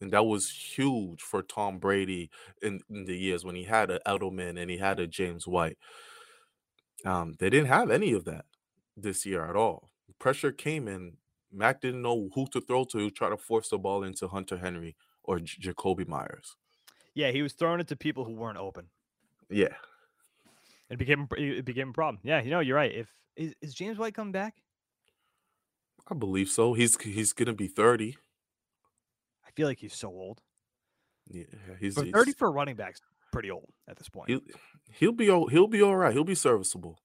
And 0.00 0.10
that 0.12 0.26
was 0.26 0.50
huge 0.50 1.22
for 1.22 1.42
Tom 1.42 1.78
Brady 1.78 2.30
in, 2.60 2.80
in 2.90 3.06
the 3.06 3.16
years 3.16 3.44
when 3.44 3.54
he 3.54 3.64
had 3.64 3.90
an 3.90 4.00
Edelman 4.06 4.60
and 4.60 4.70
he 4.70 4.76
had 4.76 5.00
a 5.00 5.06
James 5.06 5.46
White. 5.46 5.78
Um, 7.04 7.34
they 7.38 7.48
didn't 7.48 7.68
have 7.68 7.90
any 7.90 8.12
of 8.12 8.24
that 8.26 8.44
this 8.96 9.24
year 9.24 9.48
at 9.48 9.56
all. 9.56 9.90
Pressure 10.18 10.52
came 10.52 10.88
in. 10.88 11.16
Mac 11.52 11.80
didn't 11.80 12.02
know 12.02 12.28
who 12.34 12.46
to 12.48 12.60
throw 12.60 12.84
to, 12.84 13.10
try 13.10 13.30
to 13.30 13.36
force 13.36 13.70
the 13.70 13.78
ball 13.78 14.02
into 14.02 14.28
Hunter 14.28 14.58
Henry 14.58 14.96
or 15.22 15.38
J- 15.38 15.72
Jakobi 15.72 16.06
Meyers. 16.06 16.56
Yeah, 17.14 17.30
he 17.30 17.42
was 17.42 17.54
throwing 17.54 17.80
it 17.80 17.88
to 17.88 17.96
people 17.96 18.24
who 18.24 18.34
weren't 18.34 18.58
open. 18.58 18.88
Yeah. 19.50 19.74
It 20.90 20.98
became 20.98 21.26
it 21.36 21.64
became 21.64 21.90
a 21.90 21.92
problem. 21.92 22.20
Yeah, 22.22 22.42
you 22.42 22.50
know, 22.50 22.60
you're 22.60 22.76
right. 22.76 22.94
If 22.94 23.08
is, 23.36 23.54
is 23.60 23.74
James 23.74 23.98
White 23.98 24.14
coming 24.14 24.32
back? 24.32 24.54
I 26.08 26.14
believe 26.14 26.48
so. 26.48 26.74
He's 26.74 27.00
he's 27.00 27.32
gonna 27.32 27.54
be 27.54 27.66
30. 27.66 28.16
I 29.46 29.50
feel 29.52 29.66
like 29.66 29.78
he's 29.78 29.94
so 29.94 30.08
old. 30.08 30.40
Yeah, 31.28 31.44
he's, 31.80 31.96
But 31.96 32.04
he's 32.04 32.14
30 32.14 32.32
for 32.32 32.52
running 32.52 32.76
back's 32.76 33.00
pretty 33.32 33.50
old 33.50 33.68
at 33.88 33.96
this 33.96 34.08
point. 34.08 34.28
he'll 34.28 34.40
he'll 34.92 35.12
be 35.12 35.28
all 35.28 35.48
he'll 35.48 35.66
be 35.66 35.82
all 35.82 35.96
right. 35.96 36.12
He'll 36.12 36.24
be 36.24 36.36
serviceable. 36.36 37.00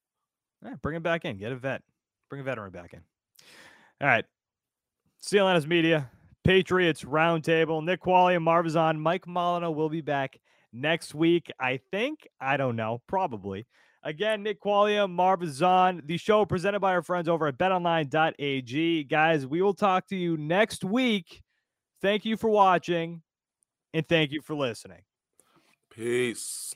Yeah, 0.63 0.75
bring 0.81 0.95
him 0.95 1.01
back 1.01 1.25
in. 1.25 1.37
Get 1.37 1.51
a 1.51 1.55
vet. 1.55 1.81
Bring 2.29 2.41
a 2.41 2.43
veteran 2.43 2.71
back 2.71 2.93
in. 2.93 3.01
All 3.99 4.07
right. 4.07 4.25
CLNS 5.23 5.67
Media, 5.67 6.09
Patriots 6.43 7.03
Roundtable, 7.03 7.83
Nick 7.83 8.01
Quaglia, 8.01 8.39
Marvazon, 8.39 8.97
Mike 8.97 9.27
Molino 9.27 9.71
will 9.71 9.89
be 9.89 10.01
back 10.01 10.39
next 10.73 11.13
week. 11.13 11.51
I 11.59 11.79
think. 11.91 12.27
I 12.39 12.57
don't 12.57 12.75
know. 12.75 13.01
Probably. 13.07 13.67
Again, 14.03 14.41
Nick 14.41 14.59
Quaglia, 14.59 15.07
Marvazon, 15.07 16.07
the 16.07 16.17
show 16.17 16.43
presented 16.43 16.79
by 16.79 16.93
our 16.93 17.03
friends 17.03 17.29
over 17.29 17.45
at 17.45 17.59
betonline.ag. 17.59 19.03
Guys, 19.03 19.45
we 19.45 19.61
will 19.61 19.75
talk 19.75 20.07
to 20.07 20.15
you 20.15 20.37
next 20.37 20.83
week. 20.83 21.43
Thank 22.01 22.25
you 22.25 22.35
for 22.35 22.49
watching 22.49 23.21
and 23.93 24.07
thank 24.07 24.31
you 24.31 24.41
for 24.41 24.55
listening. 24.55 25.01
Peace. 25.91 26.73